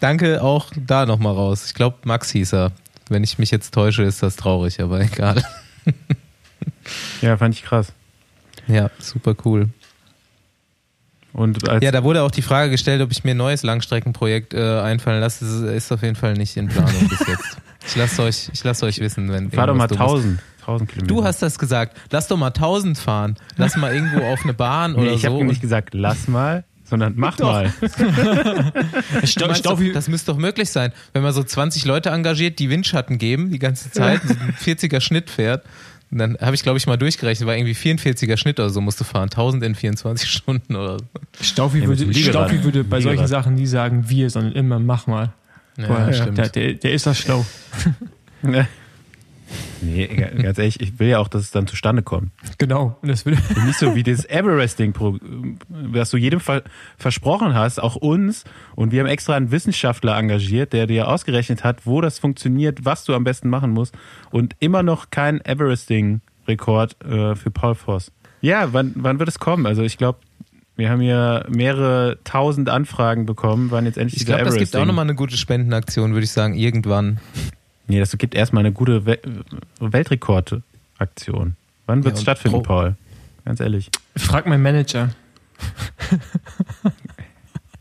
[0.00, 1.66] Danke auch da nochmal raus.
[1.66, 2.72] Ich glaube, Max hieß er.
[3.08, 5.42] Wenn ich mich jetzt täusche, ist das traurig, aber egal.
[7.20, 7.92] Ja, fand ich krass.
[8.66, 9.68] Ja, super cool.
[11.32, 14.78] Und ja, da wurde auch die Frage gestellt, ob ich mir ein neues Langstreckenprojekt äh,
[14.80, 15.44] einfallen lasse.
[15.44, 17.58] Das ist auf jeden Fall nicht in Planung bis jetzt.
[17.86, 19.50] Ich lasse euch, ich lasse euch wissen, wenn.
[19.50, 20.40] Fahr doch mal 1000.
[20.60, 21.14] 1000 Kilometer.
[21.14, 21.98] Du hast das gesagt.
[22.10, 23.36] Lass doch mal 1000 fahren.
[23.56, 25.28] Lass mal irgendwo auf eine Bahn nee, oder ich so.
[25.28, 27.46] Ich habe nicht gesagt, lass mal, sondern mach doch.
[27.46, 27.72] mal.
[29.24, 33.18] Stau, Stau, das müsste doch möglich sein, wenn man so 20 Leute engagiert, die Windschatten
[33.18, 35.64] geben die ganze Zeit, ein 40er Schnitt fährt
[36.14, 39.02] und dann habe ich, glaube ich, mal durchgerechnet, war irgendwie 44er Schnitt oder so musste
[39.02, 41.04] fahren, 1000 in 24 Stunden oder so.
[41.40, 45.32] Staufi, ja, würde, Staufi würde bei solchen Sachen nie sagen wir, sondern immer mach mal.
[45.76, 47.44] Ja, Boah, ja, der, der, der, ist das schlau.
[49.80, 52.30] Nee, ganz ehrlich, ich will ja auch, dass es dann zustande kommt.
[52.58, 52.96] Genau.
[53.02, 54.94] Das will nicht so wie das Everesting,
[55.68, 56.62] was du jedem Fall
[56.96, 58.44] versprochen hast, auch uns.
[58.74, 63.04] Und wir haben extra einen Wissenschaftler engagiert, der dir ausgerechnet hat, wo das funktioniert, was
[63.04, 63.94] du am besten machen musst.
[64.30, 68.12] Und immer noch kein Everesting-Rekord äh, für Paul Voss.
[68.40, 69.66] Ja, wann, wann wird es kommen?
[69.66, 70.18] Also ich glaube,
[70.76, 74.62] wir haben ja mehrere tausend Anfragen bekommen, wann jetzt endlich ich glaub, Everesting.
[74.62, 77.20] Ich glaube, das gibt auch nochmal eine gute Spendenaktion, würde ich sagen, irgendwann.
[77.86, 79.18] Nee, das gibt erstmal eine gute We
[79.80, 81.56] Weltrekordaktion.
[81.86, 82.96] Wann wird es ja, stattfinden, Paul?
[83.44, 83.90] Ganz ehrlich.
[84.16, 85.10] Frag meinen Manager.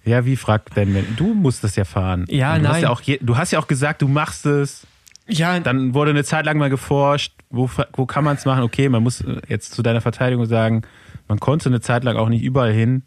[0.04, 1.06] ja, wie fragt denn?
[1.16, 2.26] Du musst das ja fahren.
[2.28, 2.74] Ja, du nein.
[2.74, 4.86] Hast ja auch, du hast ja auch gesagt, du machst es.
[5.28, 5.60] Ja.
[5.60, 8.64] Dann wurde eine Zeit lang mal geforscht, wo, wo kann man es machen?
[8.64, 10.82] Okay, man muss äh, jetzt zu deiner Verteidigung sagen,
[11.30, 13.04] man konnte eine Zeit lang auch nicht überall hin.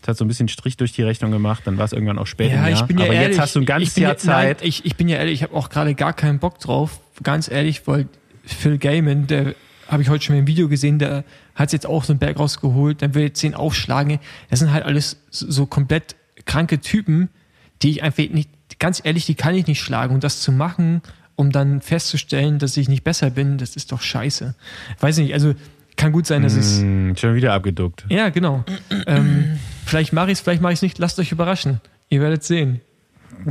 [0.00, 2.26] Das hat so ein bisschen Strich durch die Rechnung gemacht, dann war es irgendwann auch
[2.26, 2.54] später.
[2.54, 4.58] Ja, ich bin ja Aber ehrlich, jetzt hast du ein ganzes Jahr ja, Zeit.
[4.58, 7.00] Nein, ich, ich bin ja ehrlich, ich habe auch gerade gar keinen Bock drauf.
[7.22, 8.06] Ganz ehrlich, weil
[8.44, 9.54] Phil Gaiman, der
[9.88, 11.24] habe ich heute schon im Video gesehen, der
[11.54, 14.20] hat jetzt auch so einen Berg rausgeholt, dann will jetzt den aufschlagen.
[14.50, 17.28] Das sind halt alles so komplett kranke Typen,
[17.82, 20.14] die ich einfach nicht, ganz ehrlich, die kann ich nicht schlagen.
[20.14, 21.02] Und das zu machen,
[21.36, 24.54] um dann festzustellen, dass ich nicht besser bin, das ist doch scheiße.
[25.00, 25.54] Weiß nicht, also
[25.96, 26.80] kann gut sein, dass es.
[26.80, 28.04] Mm, schon wieder abgeduckt.
[28.08, 28.64] Ja, genau.
[29.06, 29.58] ähm,
[29.88, 30.98] vielleicht mache ich es, vielleicht mache ich es nicht.
[30.98, 31.80] Lasst euch überraschen.
[32.08, 32.80] Ihr werdet sehen.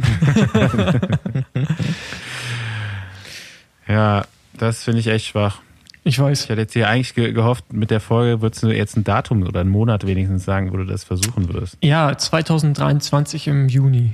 [3.87, 4.25] ja,
[4.57, 5.61] das finde ich echt schwach.
[6.03, 6.43] Ich weiß.
[6.43, 9.43] Ich hätte jetzt hier eigentlich ge gehofft, mit der Folge würdest du jetzt ein Datum
[9.43, 11.77] oder einen Monat wenigstens sagen, wo du das versuchen würdest.
[11.81, 14.13] Ja, 2023 im Juni.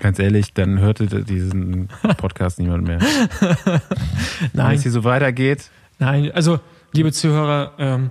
[0.00, 2.98] Ganz ehrlich, dann hörte diesen Podcast niemand mehr.
[4.52, 4.70] Nein.
[4.70, 5.70] Wenn es hier so weitergeht,
[6.00, 6.58] Nein, also
[6.92, 8.10] liebe Zuhörer, ähm,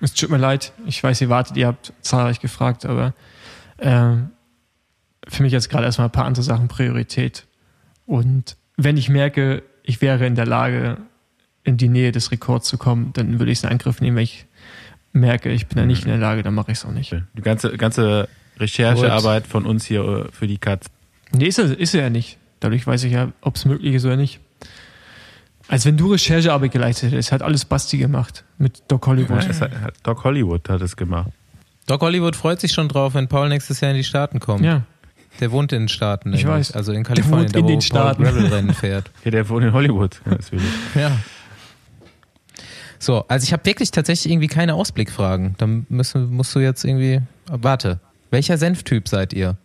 [0.00, 0.72] es tut mir leid.
[0.86, 3.14] Ich weiß, ihr wartet, ihr habt zahlreich gefragt, aber
[3.78, 4.30] ähm,
[5.28, 7.46] für mich jetzt gerade erstmal ein paar andere Sachen Priorität.
[8.06, 10.98] Und wenn ich merke, ich wäre in der Lage,
[11.64, 14.16] in die Nähe des Rekords zu kommen, dann würde ich es in Angriff nehmen.
[14.16, 14.46] Wenn ich
[15.12, 17.14] merke, ich bin da nicht in der Lage, dann mache ich es auch nicht.
[17.34, 18.28] Die ganze, ganze
[18.58, 20.86] Recherchearbeit von uns hier äh, für die Katz.
[21.32, 22.38] Nee, ist er, ist er ja nicht.
[22.60, 24.40] Dadurch weiß ich ja, ob es möglich ist oder nicht.
[25.68, 29.42] Als wenn du Recherchearbeit geleistet hättest, hat alles Basti gemacht mit Doc Hollywood.
[29.42, 31.30] Ja, hat, Doc Hollywood hat es gemacht.
[31.86, 34.64] Doc Hollywood freut sich schon drauf, wenn Paul nächstes Jahr in die Staaten kommt.
[34.64, 34.82] Ja.
[35.40, 36.32] Der wohnt in den Staaten.
[36.32, 36.72] Ich weiß.
[36.72, 38.22] Also in Kalifornien, der wohnt in den Staaten.
[38.22, 39.10] Gravel-Rennen fährt.
[39.24, 40.20] ja, der wohnt in Hollywood.
[40.94, 41.18] Ja, ja.
[42.98, 45.54] So, also ich habe wirklich tatsächlich irgendwie keine Ausblickfragen.
[45.58, 47.20] Dann müssen, musst du jetzt irgendwie.
[47.48, 48.00] Warte,
[48.30, 49.56] welcher Senftyp seid ihr?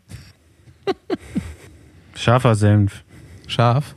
[2.16, 3.04] Scharfer Senf.
[3.48, 3.96] Scharf?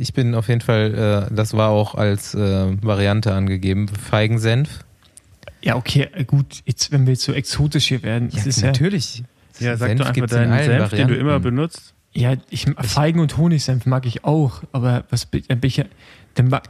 [0.00, 4.84] Ich bin auf jeden Fall, äh, das war auch als äh, Variante angegeben, Feigensenf.
[5.62, 8.30] Ja, okay, äh, gut, jetzt, wenn wir jetzt so exotisch hier werden.
[8.32, 9.24] Ja, ist natürlich.
[9.58, 10.96] Ja, sag Senf doch einfach deinen Senf, Varianten.
[10.96, 11.92] den du immer benutzt.
[12.14, 15.84] Ja, ich, Feigen- und Honigsenf mag ich auch, aber was bin ich, ja,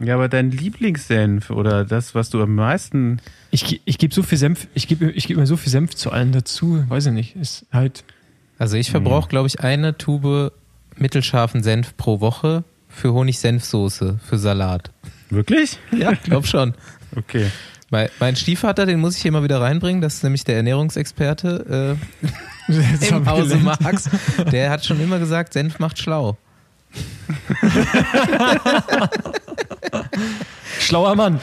[0.01, 3.21] ja, aber dein Lieblingssenf oder das, was du am meisten.
[3.49, 6.11] Ich, ich gebe so viel Senf, ich gebe ich geb mir so viel Senf zu
[6.11, 8.03] allen dazu, weiß ich nicht, ist halt.
[8.59, 9.29] Also ich verbrauche, mhm.
[9.29, 10.51] glaube ich, eine Tube
[10.97, 14.91] mittelscharfen Senf pro Woche für Honig-Senf-Soße, für Salat.
[15.29, 15.79] Wirklich?
[15.91, 16.73] Ja, glaub schon.
[17.15, 17.49] Okay.
[17.89, 21.97] Mein, mein Stiefvater, den muss ich hier mal wieder reinbringen, das ist nämlich der Ernährungsexperte
[22.69, 24.09] äh, im Hause Marx.
[24.51, 26.37] Der hat schon immer gesagt, Senf macht schlau.
[30.79, 31.39] Schlauer Mann.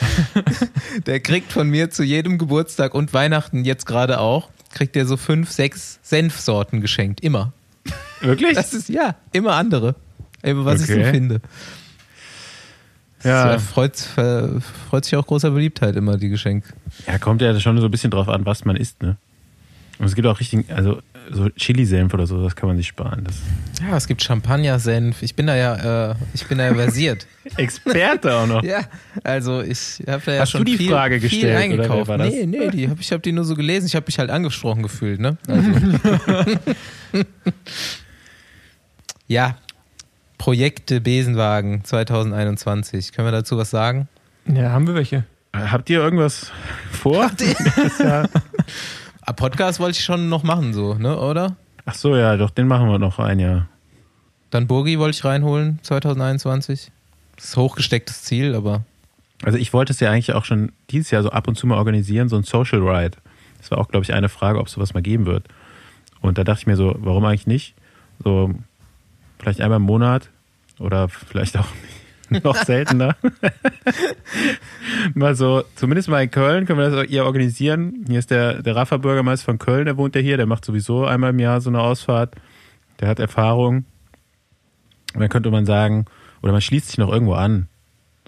[1.06, 5.16] Der kriegt von mir zu jedem Geburtstag und Weihnachten jetzt gerade auch, kriegt er so
[5.16, 7.20] fünf, sechs Senfsorten geschenkt.
[7.20, 7.52] Immer.
[8.20, 8.54] Wirklich?
[8.54, 9.94] Das ist ja immer andere.
[10.42, 11.00] Immer was okay.
[11.00, 11.40] ich so finde.
[13.24, 13.58] Ja.
[13.58, 16.68] Freut, freut sich auch großer Beliebtheit immer, die Geschenke.
[17.06, 19.16] Ja, kommt ja schon so ein bisschen drauf an, was man isst, ne?
[19.98, 23.24] Und es gibt auch richtig, also so Chili-Senf oder so, das kann man sich sparen.
[23.24, 23.36] Das
[23.80, 25.22] ja, es gibt Champagner-Senf.
[25.22, 27.26] Ich bin da ja, äh, ich bin da ja versiert.
[27.56, 28.62] Experte auch noch.
[28.64, 28.82] ja,
[29.24, 32.10] also ich habe da ja Hast schon du die viel, Frage viel gestellt, eingekauft.
[32.10, 33.86] Oder nee, nee, die hab, ich habe die nur so gelesen.
[33.86, 35.36] Ich habe mich halt angesprochen gefühlt, ne?
[35.48, 35.70] Also.
[39.26, 39.56] ja,
[40.38, 43.12] Projekte Besenwagen 2021.
[43.12, 44.08] Können wir dazu was sagen?
[44.46, 45.24] Ja, haben wir welche.
[45.54, 46.52] Habt ihr irgendwas
[46.90, 47.24] vor?
[47.24, 48.28] Habt ihr?
[49.28, 51.54] Ah, Podcast wollte ich schon noch machen, so, ne, oder?
[51.84, 53.68] Ach so, ja, doch, den machen wir noch ein Jahr.
[54.48, 56.90] Dann Burgi wollte ich reinholen 2021.
[57.36, 58.84] Das ist hochgestecktes Ziel, aber.
[59.42, 61.76] Also ich wollte es ja eigentlich auch schon dieses Jahr so ab und zu mal
[61.76, 63.18] organisieren, so ein Social Ride.
[63.58, 65.44] Das war auch, glaube ich, eine Frage, ob es sowas mal geben wird.
[66.22, 67.74] Und da dachte ich mir so, warum eigentlich nicht?
[68.24, 68.54] So
[69.38, 70.30] vielleicht einmal im Monat
[70.78, 71.68] oder vielleicht auch
[72.42, 73.16] noch seltener.
[75.14, 78.04] mal so, zumindest mal in Köln können wir das hier organisieren.
[78.08, 81.04] Hier ist der, der Rafa Bürgermeister von Köln, der wohnt ja hier, der macht sowieso
[81.06, 82.34] einmal im Jahr so eine Ausfahrt.
[83.00, 83.84] Der hat Erfahrung.
[85.14, 86.06] Und dann könnte man sagen,
[86.42, 87.68] oder man schließt sich noch irgendwo an.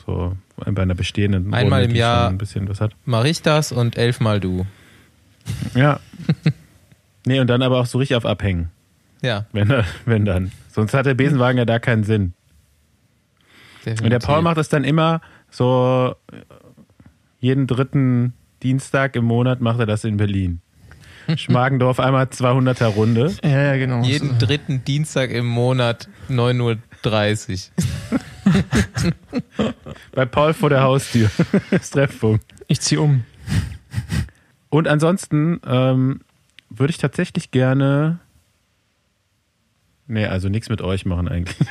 [0.04, 2.92] So bei einer bestehenden Einmal Runde, im Jahr ein bisschen was hat.
[3.04, 4.66] Mach ich das und elfmal du.
[5.74, 6.00] Ja.
[7.26, 8.70] nee, und dann aber auch so richtig auf abhängen.
[9.22, 9.46] Ja.
[9.52, 9.72] Wenn,
[10.06, 10.52] wenn dann.
[10.70, 12.34] Sonst hat der Besenwagen ja da keinen Sinn.
[13.78, 14.04] Definitiv.
[14.04, 16.14] Und der Paul macht das dann immer so
[17.40, 20.60] jeden dritten Dienstag im Monat macht er das in Berlin.
[21.36, 23.34] Schmargendorf einmal 200er Runde.
[23.42, 24.02] Ja, ja, genau.
[24.02, 29.12] Jeden dritten Dienstag im Monat 9.30 Uhr.
[30.12, 31.30] Bei Paul vor der Haustür.
[31.70, 32.44] Das Treffpunkt.
[32.66, 33.24] Ich ziehe um.
[34.70, 36.20] Und ansonsten ähm,
[36.68, 38.18] würde ich tatsächlich gerne.
[40.10, 41.56] Nee, also nichts mit euch machen eigentlich.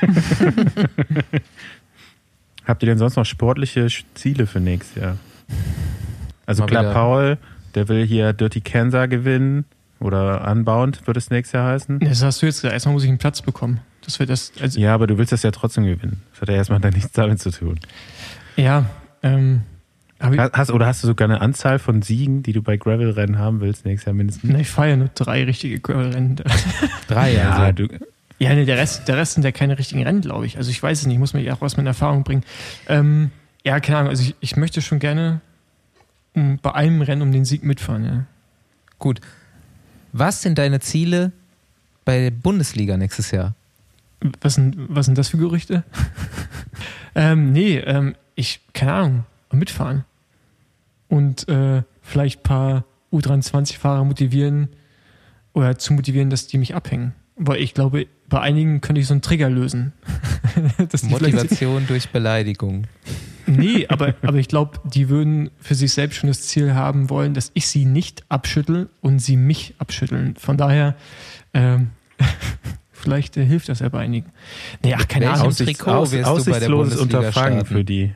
[2.64, 5.18] Habt ihr denn sonst noch sportliche Ziele für nächstes Jahr?
[6.46, 6.92] Also Mal klar, wieder.
[6.94, 7.38] Paul,
[7.74, 9.66] der will hier Dirty Kansas gewinnen
[9.98, 11.98] oder Unbound wird es nächstes Jahr heißen.
[12.00, 12.72] Das hast du jetzt gesagt.
[12.72, 13.80] Erstmal muss ich einen Platz bekommen.
[14.06, 16.22] Das wird das, also ja, aber du willst das ja trotzdem gewinnen.
[16.32, 17.78] Das hat ja erstmal dann nichts damit zu tun.
[18.56, 18.86] Ja,
[19.22, 19.62] ähm,
[20.20, 23.84] hast, oder hast du sogar eine Anzahl von Siegen, die du bei Gravel-Rennen haben willst,
[23.84, 24.50] nächstes Jahr mindestens?
[24.50, 26.36] Ne, ich fahre ja nur drei richtige Gravel-Rennen.
[27.06, 27.50] drei, ja.
[27.50, 27.86] Also.
[27.86, 27.88] Du,
[28.40, 30.56] ja, nee, der Rest, der Rest sind ja keine richtigen Rennen, glaube ich.
[30.56, 32.42] Also ich weiß es nicht, ich muss mir auch was mit Erfahrung bringen.
[32.88, 33.30] Ähm,
[33.64, 35.42] ja, keine Ahnung, also ich, ich möchte schon gerne
[36.34, 38.24] um, bei einem Rennen um den Sieg mitfahren, ja.
[38.98, 39.20] Gut.
[40.12, 41.32] Was sind deine Ziele
[42.06, 43.54] bei der Bundesliga nächstes Jahr?
[44.40, 45.84] Was sind, was sind das für Gerüchte?
[47.14, 50.04] ähm, nee, ähm, ich, keine Ahnung, mitfahren.
[51.08, 54.68] Und äh, vielleicht ein paar U23-Fahrer motivieren
[55.52, 57.14] oder zu motivieren, dass die mich abhängen.
[57.36, 59.92] Weil ich glaube, bei einigen könnte ich so einen Trigger lösen.
[61.02, 62.86] Motivation durch Beleidigung.
[63.46, 67.34] Nee, aber, aber ich glaube, die würden für sich selbst schon das Ziel haben wollen,
[67.34, 70.36] dass ich sie nicht abschüttel und sie mich abschütteln.
[70.36, 70.94] Von daher,
[71.52, 71.90] ähm,
[72.92, 74.30] vielleicht äh, hilft das ja bei einigen.
[74.84, 75.50] Nee, ach, keine Ahnung.
[75.50, 78.12] Trikot aus, wirst aussichtsloses du bei der Unterfangen für die.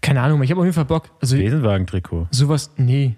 [0.00, 1.10] Keine Ahnung, ich habe auf jeden Fall Bock.
[1.20, 2.28] Also, Besenwagen-Trikot.
[2.30, 3.16] Sowas, nee,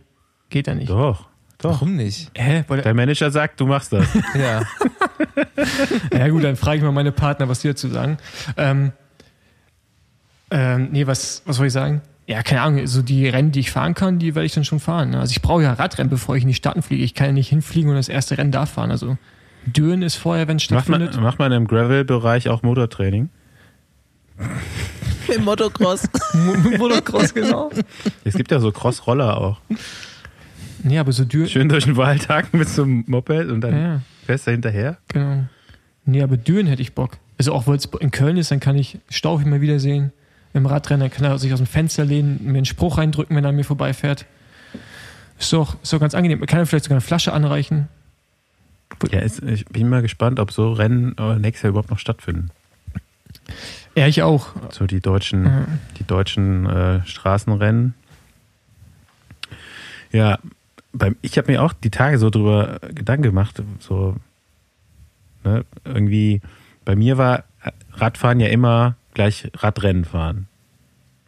[0.51, 0.91] geht ja nicht.
[0.91, 1.28] Doch.
[1.65, 1.81] Doch.
[1.81, 2.31] Warum nicht?
[2.35, 2.62] Hä?
[2.69, 4.07] Der Manager sagt, du machst das.
[4.35, 4.61] ja.
[6.12, 8.19] ja gut, dann frage ich mal meine Partner, was die dazu sagen.
[8.59, 8.93] Ähm,
[10.51, 12.03] ähm, nee, was, was soll ich sagen?
[12.27, 14.79] Ja, keine Ahnung, so die Rennen, die ich fahren kann, die werde ich dann schon
[14.79, 15.11] fahren.
[15.11, 15.21] Ne?
[15.21, 17.03] Also ich brauche ja Radrennen, bevor ich in die Staaten fliege.
[17.03, 18.91] Ich kann ja nicht hinfliegen und das erste Rennen da fahren.
[18.91, 19.17] Also
[19.65, 21.12] Düren ist vorher, wenn es stattfindet.
[21.12, 23.31] Macht man, macht man im Gravel-Bereich auch Motortraining?
[25.35, 26.11] Im Motocross.
[26.79, 27.71] Motocross, genau.
[28.23, 29.61] Es gibt ja so Cross-Roller auch.
[30.85, 31.49] Nee, aber so Düren.
[31.49, 34.01] Schön durch den Wald haken mit so einem Moped und dann ja.
[34.26, 34.99] fährst du hinterher.
[35.09, 35.45] Genau.
[36.05, 37.16] Nee, aber Düren hätte ich Bock.
[37.39, 40.12] Also auch weil es in Köln ist, dann kann ich Stauch immer wieder sehen.
[40.53, 43.49] Im Radrennen kann er sich aus dem Fenster lehnen, mir einen Spruch reindrücken, wenn er
[43.49, 44.26] an mir vorbeifährt.
[45.39, 46.39] Ist doch, ist doch ganz angenehm.
[46.39, 47.89] Man kann er vielleicht sogar eine Flasche anreichen.
[49.11, 52.51] Ja, ist, ich bin mal gespannt, ob so Rennen nächstes Jahr überhaupt noch stattfinden.
[53.97, 54.49] Ja, ich auch.
[54.70, 55.66] So die deutschen, mhm.
[55.99, 57.95] die deutschen äh, Straßenrennen.
[60.12, 60.39] Ja,
[60.95, 64.17] beim, ich habe mir auch die Tage so drüber Gedanken gemacht, so
[65.45, 66.41] ne, irgendwie
[66.85, 67.45] bei mir war
[67.93, 70.47] Radfahren ja immer gleich Radrennen fahren.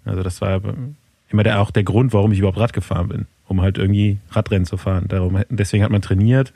[0.05, 0.61] Also das war
[1.29, 4.67] immer der, auch der Grund, warum ich überhaupt Rad gefahren bin, um halt irgendwie Radrennen
[4.67, 5.07] zu fahren.
[5.09, 6.53] Darum, deswegen hat man trainiert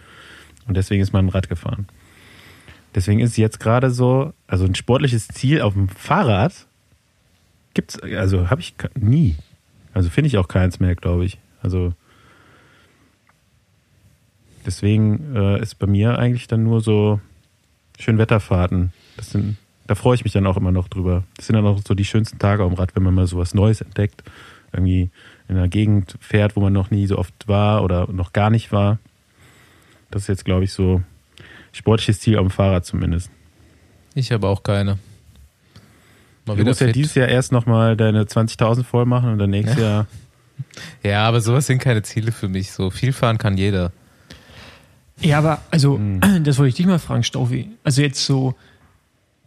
[0.67, 1.89] und deswegen ist man Rad gefahren.
[2.95, 6.67] Deswegen ist jetzt gerade so, also ein sportliches Ziel auf dem Fahrrad
[7.75, 9.37] gibt's, also habe ich nie.
[9.95, 11.39] Also finde ich auch keins mehr, glaube ich.
[11.63, 11.95] Also
[14.71, 17.21] deswegen äh, ist bei mir eigentlich dann nur so
[17.99, 18.93] Schönwetterfahrten.
[19.17, 19.57] Das sind,
[19.89, 21.25] da freue ich mich dann auch immer noch drüber.
[21.37, 23.81] Das sind dann auch so die schönsten Tage am Rad, wenn man mal sowas Neues
[23.81, 24.23] entdeckt.
[24.73, 25.11] Irgendwie
[25.49, 28.71] in einer Gegend fährt, wo man noch nie so oft war oder noch gar nicht
[28.71, 28.99] war.
[30.13, 31.03] Das ist jetzt, glaube ich, so
[31.73, 33.29] sportliches Ziel am Fahrrad zumindest.
[34.15, 34.99] Ich habe auch keine.
[36.47, 39.79] Mal du musst ja dieses Jahr erst nochmal deine 20.000 voll machen und dann nächstes
[39.79, 39.85] ja.
[39.85, 40.07] Jahr.
[41.03, 42.71] Ja, aber sowas sind keine Ziele für mich.
[42.71, 43.93] So viel fahren kann jeder.
[45.21, 46.21] Ja, aber also, hm.
[46.45, 47.71] das wollte ich dich mal fragen, Staufi.
[47.85, 48.55] Also jetzt so,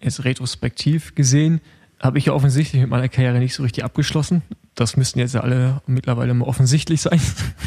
[0.02, 1.62] jetzt retrospektiv gesehen,
[2.00, 4.42] habe ich ja offensichtlich mit meiner Karriere nicht so richtig abgeschlossen.
[4.76, 7.22] Das müssten jetzt alle mittlerweile mal offensichtlich sein.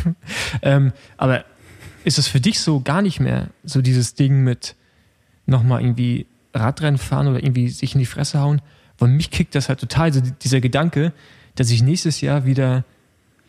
[0.63, 1.45] ähm, aber
[2.05, 4.77] ist es für dich so gar nicht mehr so dieses Ding mit
[5.47, 8.61] nochmal irgendwie Radrennen fahren oder irgendwie sich in die Fresse hauen?
[8.99, 11.13] Weil mich kickt das halt total, so dieser Gedanke,
[11.55, 12.85] dass ich nächstes Jahr wieder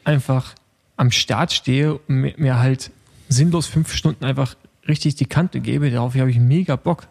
[0.04, 0.56] einfach
[0.96, 2.92] am Start stehe und mir halt
[3.30, 4.56] sinnlos fünf Stunden einfach
[4.88, 5.90] richtig die Kante gebe.
[5.92, 7.08] Darauf habe ich mega Bock.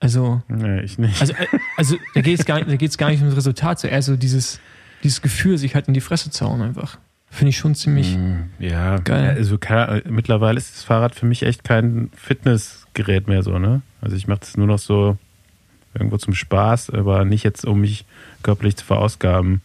[0.00, 1.20] Also, nee, ich nicht.
[1.20, 4.16] Also, äh, also da geht es gar, gar nicht um das Resultat, so eher so
[4.16, 4.58] dieses,
[5.02, 6.98] dieses Gefühl, sich halt in die Fresse zu hauen einfach.
[7.28, 9.36] Finde ich schon ziemlich mm, ja, geil.
[9.36, 13.82] Also kann, mittlerweile ist das Fahrrad für mich echt kein Fitnessgerät mehr so, ne?
[14.00, 15.16] Also ich mache das nur noch so
[15.94, 18.04] irgendwo zum Spaß, aber nicht jetzt, um mich
[18.42, 19.60] körperlich zu verausgaben.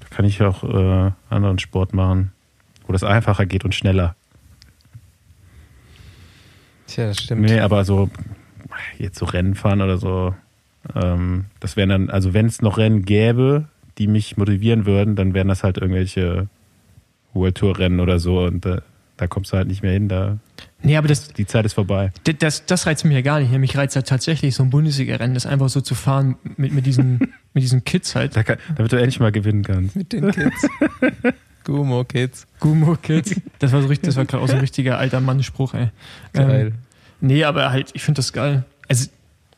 [0.00, 2.32] Da kann ich auch äh, anderen Sport machen,
[2.86, 4.16] wo das einfacher geht und schneller.
[6.86, 7.42] Tja, das stimmt.
[7.42, 8.10] Nee, aber so
[8.98, 10.34] jetzt so Rennen fahren oder so,
[10.94, 13.66] ähm, das wären dann, also wenn es noch Rennen gäbe,
[13.98, 16.48] die mich motivieren würden, dann wären das halt irgendwelche
[17.32, 18.82] World Tour Rennen oder so und da,
[19.16, 20.08] da kommst du halt nicht mehr hin.
[20.08, 20.38] Da,
[20.82, 22.12] nee, aber das, die Zeit ist vorbei.
[22.38, 23.50] Das, das reizt mich ja gar nicht.
[23.52, 27.18] Mich reizt halt tatsächlich so ein Bundesliga-Rennen, das einfach so zu fahren mit, mit, diesen,
[27.54, 28.36] mit diesen Kids halt.
[28.36, 29.96] Da kann, damit du endlich mal gewinnen kannst.
[29.96, 30.68] Mit den Kids.
[31.66, 32.46] Gumo Kids.
[32.60, 33.34] Gumo Kids.
[33.58, 35.88] Das war so richtig, das war gerade auch so ein richtiger alter Mann-Spruch, ey.
[36.32, 36.66] Geil.
[36.68, 36.74] Ähm,
[37.20, 38.64] nee, aber halt, ich finde das geil.
[38.88, 39.08] Also,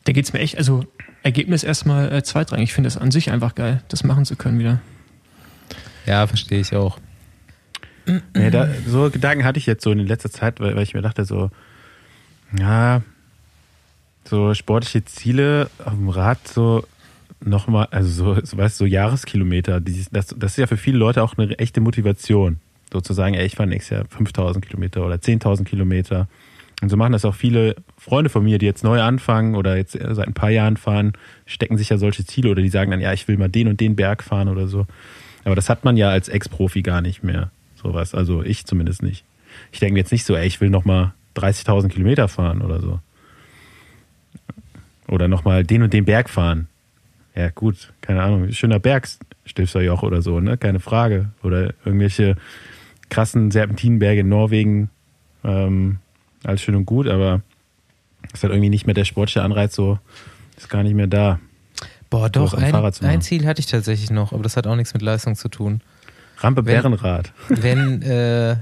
[0.05, 0.85] da geht's mir echt, also
[1.21, 2.69] Ergebnis erstmal äh, zweitrangig.
[2.69, 4.81] Ich finde das an sich einfach geil, das machen zu können wieder.
[6.05, 6.97] Ja, verstehe ich auch.
[8.33, 11.03] Nee, da, so Gedanken hatte ich jetzt so in letzter Zeit, weil, weil ich mir
[11.03, 11.51] dachte, so,
[12.57, 13.03] ja,
[14.23, 16.87] so sportliche Ziele auf dem Rad, so
[17.43, 20.97] nochmal, also so, so, weißt du, so Jahreskilometer, die, das, das ist ja für viele
[20.97, 22.59] Leute auch eine echte Motivation,
[22.91, 26.27] sozusagen, ey, ich fahre nächstes Jahr 5000 Kilometer oder 10.000 Kilometer.
[26.81, 29.93] Und so machen das auch viele Freunde von mir, die jetzt neu anfangen oder jetzt
[29.93, 31.13] seit ein paar Jahren fahren,
[31.45, 33.81] stecken sich ja solche Ziele oder die sagen dann, ja, ich will mal den und
[33.81, 34.87] den Berg fahren oder so.
[35.43, 37.51] Aber das hat man ja als Ex-Profi gar nicht mehr.
[37.75, 38.15] Sowas.
[38.15, 39.25] Also ich zumindest nicht.
[39.71, 42.99] Ich denke jetzt nicht so, ey, ich will nochmal 30.000 Kilometer fahren oder so.
[45.07, 46.67] Oder nochmal den und den Berg fahren.
[47.35, 48.51] Ja, gut, keine Ahnung.
[48.51, 49.07] Schöner Berg,
[49.45, 50.57] Stilfserjoch oder so, ne?
[50.57, 51.29] Keine Frage.
[51.43, 52.35] Oder irgendwelche
[53.09, 54.89] krassen Serpentinenberge in Norwegen.
[55.43, 55.99] Ähm,
[56.43, 57.41] alles schön und gut, aber
[58.33, 59.99] ist halt irgendwie nicht mehr der sportliche Anreiz so,
[60.57, 61.39] ist gar nicht mehr da.
[62.09, 65.03] Boah, doch, ein, ein, Ziel hatte ich tatsächlich noch, aber das hat auch nichts mit
[65.03, 65.81] Leistung zu tun.
[66.37, 67.31] Rampe Bärenrad.
[67.49, 68.55] Wenn äh,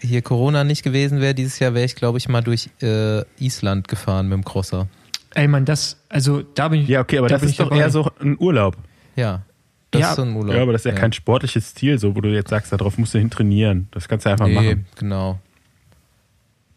[0.00, 3.88] hier Corona nicht gewesen wäre, dieses Jahr wäre ich, glaube ich, mal durch äh, Island
[3.88, 4.86] gefahren mit dem Crosser.
[5.34, 6.88] Ey, man, das, also da bin ich.
[6.88, 7.80] Ja, okay, aber da das ist doch dabei.
[7.80, 8.76] eher so ein Urlaub.
[9.16, 9.42] Ja.
[9.90, 10.54] Das ja, ist so ein Urlaub.
[10.54, 12.98] Ja, aber das ist ja, ja, kein sportliches Ziel, so wo du jetzt sagst, darauf
[12.98, 13.88] musst du hin trainieren.
[13.90, 14.86] Das kannst du einfach nee, machen.
[14.96, 15.40] genau.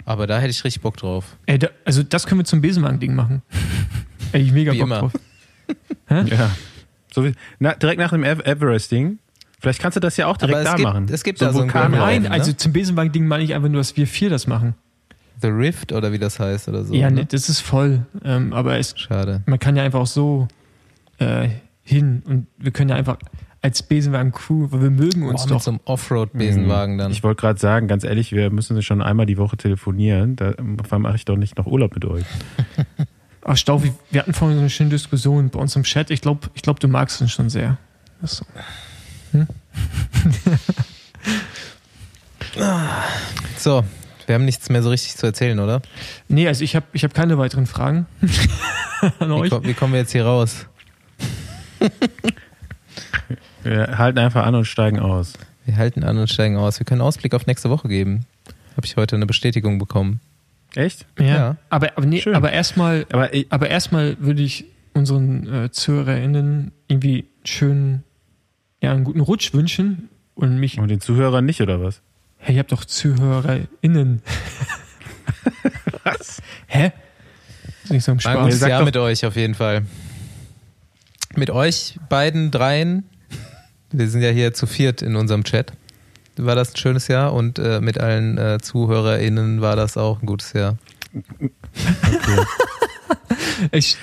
[0.06, 1.38] Aber da hätte ich richtig Bock drauf.
[1.46, 3.42] Ey, da, also das können wir zum Besenwagen-Ding machen.
[4.32, 5.00] Ey, ich mega Wie Bock immer.
[5.00, 5.14] drauf.
[6.10, 6.52] ja.
[7.14, 9.20] So wie, na, direkt nach dem Everest-Ding.
[9.60, 11.08] Vielleicht kannst du das ja auch direkt da gibt, machen.
[11.10, 12.32] Es gibt so da so einen Nein, ne?
[12.32, 14.76] also zum Besenwagen-Ding meine ich einfach nur, dass wir vier das machen.
[15.42, 16.94] The Rift oder wie das heißt oder so.
[16.94, 17.26] Ja, ne?
[17.26, 18.06] das ist voll.
[18.24, 19.42] Ähm, aber es, Schade.
[19.46, 20.48] man kann ja einfach auch so
[21.18, 21.50] äh,
[21.84, 23.18] hin und wir können ja einfach
[23.62, 25.56] als Besenwagen-Crew, weil wir mögen uns oh, doch.
[25.56, 27.12] Mit so einem Offroad-Besenwagen dann.
[27.12, 30.36] Ich wollte gerade sagen, ganz ehrlich, wir müssen schon einmal die Woche telefonieren.
[30.36, 32.26] Da mache ich doch nicht noch Urlaub mit euch.
[33.46, 36.12] Ach, Staufi, wir hatten vorhin so eine schöne Diskussion bei uns im Chat.
[36.12, 37.78] Ich glaube, ich glaub, du magst ihn schon sehr.
[38.22, 38.46] So.
[39.32, 39.48] Hm?
[43.58, 43.84] so,
[44.28, 45.82] wir haben nichts mehr so richtig zu erzählen, oder?
[46.28, 48.06] Nee, also ich habe ich hab keine weiteren Fragen
[49.20, 49.52] an euch.
[49.52, 50.68] Wie, wie kommen wir jetzt hier raus?
[53.64, 55.34] Wir halten einfach an und steigen aus.
[55.66, 56.80] Wir halten an und steigen aus.
[56.80, 58.26] Wir können Ausblick auf nächste Woche geben.
[58.76, 60.20] Habe ich heute eine Bestätigung bekommen.
[60.76, 61.06] Echt?
[61.18, 61.26] Ja.
[61.26, 61.58] ja.
[61.70, 68.04] Aber, aber, nee, aber erstmal aber, aber erstmal würde ich unseren äh, ZuhörerInnen irgendwie schön,
[68.82, 70.80] ja, einen guten Rutsch wünschen und mich.
[70.80, 72.02] Und den Zuhörern nicht, oder was?
[72.46, 74.22] Hey, ihr habt doch ZuhörerInnen.
[76.04, 76.42] was?
[76.68, 76.92] Hä?
[77.64, 78.36] Das ist nicht so ein Spaß.
[78.36, 79.86] Ein gutes Jahr mit euch auf jeden Fall.
[81.38, 83.08] Mit euch beiden dreien.
[83.94, 85.72] Wir sind ja hier zu viert in unserem Chat.
[86.36, 90.26] War das ein schönes Jahr und äh, mit allen äh, ZuhörerInnen war das auch ein
[90.26, 90.78] gutes Jahr.
[91.14, 92.46] Okay.
[93.72, 93.96] ich,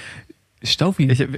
[0.63, 1.11] Staufi.
[1.11, 1.29] Ich,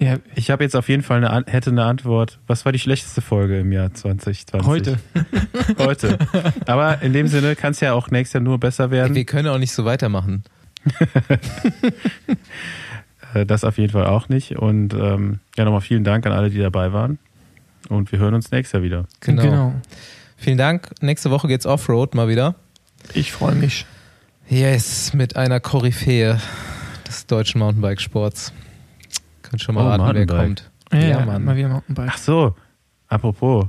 [0.00, 0.16] ja.
[0.34, 2.38] ich habe jetzt auf jeden Fall eine, hätte eine Antwort.
[2.46, 4.66] Was war die schlechteste Folge im Jahr 2020?
[4.66, 4.98] Heute.
[5.78, 6.18] Heute.
[6.66, 9.14] Aber in dem Sinne kann es ja auch nächstes Jahr nur besser werden.
[9.14, 10.44] Wir können auch nicht so weitermachen.
[13.32, 14.56] Äh, das auf jeden Fall auch nicht.
[14.56, 17.18] Und ähm, ja, nochmal vielen Dank an alle, die dabei waren.
[17.88, 19.06] Und wir hören uns nächstes Jahr wieder.
[19.20, 19.42] Genau.
[19.42, 19.74] genau.
[20.36, 20.90] Vielen Dank.
[21.00, 22.54] Nächste Woche geht's Offroad mal wieder.
[23.12, 23.86] Ich freue mich.
[24.48, 26.38] Yes, mit einer Koryphäe
[27.06, 28.52] des deutschen Mountainbike-Sports.
[29.54, 30.68] Könnt schon mal oh, raten, wer kommt.
[30.92, 31.44] Ja, ja Mann.
[31.44, 32.10] mal wieder Mountainbike.
[32.12, 32.56] Ach so,
[33.06, 33.66] apropos,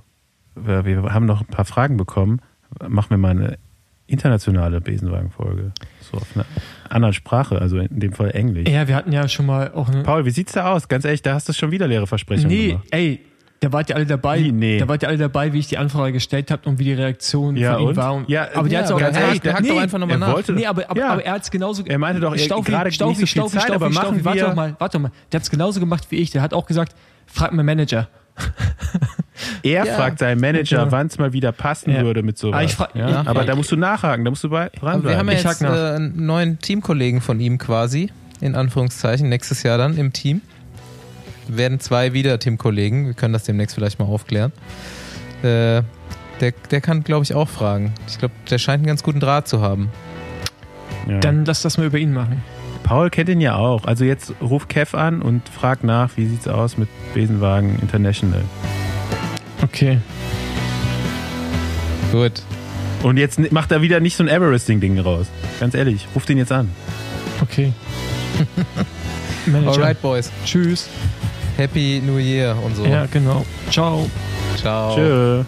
[0.56, 2.42] wir, wir haben noch ein paar Fragen bekommen.
[2.88, 3.60] Machen wir mal eine
[4.08, 5.74] internationale Besenwagen-Folge.
[6.02, 6.46] So auf einer
[6.90, 8.68] anderen Sprache, also in dem Fall Englisch.
[8.68, 10.02] Ja, wir hatten ja schon mal auch eine.
[10.02, 10.88] Paul, wie sieht's da aus?
[10.88, 12.88] Ganz ehrlich, da hast du schon wieder leere Versprechungen nee, gemacht.
[12.90, 13.20] ey,
[13.62, 14.44] da wart ihr alle dabei.
[14.44, 14.78] Wie, nee.
[14.78, 17.56] Da wart ihr alle dabei, wie ich die Anfrage gestellt habe und wie die Reaktion
[17.56, 18.14] ja, von ihm war.
[18.14, 20.18] Und, ja, aber der ja, hat auch ja, hey, der hakt nee, doch einfach nochmal
[20.18, 20.34] nach.
[20.34, 21.10] Wollte, nee, aber, aber, ja.
[21.10, 23.64] aber er hat es genauso Er meinte doch, Staufi, gerade Staufi, nicht so Staufi, Zeit,
[23.64, 25.12] Staufi, aber machen Staufi, warte doch mal, warte mal.
[25.32, 26.32] Der hat es genauso gemacht wie ich.
[26.32, 26.96] Der hat auch gesagt,
[27.26, 28.08] frag meinen Manager.
[29.64, 29.96] Er ja.
[29.96, 30.92] fragt seinen Manager, ja.
[30.92, 32.04] wann es mal wieder passen ja.
[32.04, 32.60] würde mit sowas.
[32.60, 33.24] Aber, frag, ja?
[33.26, 35.66] aber da musst du nachhaken, da musst du bei dran Wir haben ja jetzt äh,
[35.66, 40.42] einen neuen Teamkollegen von ihm quasi, in Anführungszeichen, nächstes Jahr dann im Team.
[41.48, 44.52] Werden zwei wieder Teamkollegen, wir können das demnächst vielleicht mal aufklären.
[45.42, 45.84] Äh,
[46.42, 47.94] der, der kann, glaube ich, auch fragen.
[48.08, 49.90] Ich glaube, der scheint einen ganz guten Draht zu haben.
[51.22, 52.44] Dann lass das mal über ihn machen.
[52.84, 53.86] Paul kennt ihn ja auch.
[53.86, 58.44] Also jetzt ruf Kev an und frag nach, wie sieht's aus mit Besenwagen International.
[59.64, 60.00] Okay.
[62.12, 62.44] Gut.
[63.02, 65.28] Und jetzt macht er wieder nicht so ein Everesting-Ding raus.
[65.60, 66.70] Ganz ehrlich, ruf den jetzt an.
[67.42, 67.74] Okay.
[69.54, 70.32] Alright, Boys.
[70.46, 70.88] Tschüss.
[71.58, 72.86] Happy New Year und so.
[72.86, 73.46] Ja, genau.
[73.72, 74.10] Ciao.
[74.58, 74.96] Ciao.
[74.96, 75.44] Tschö.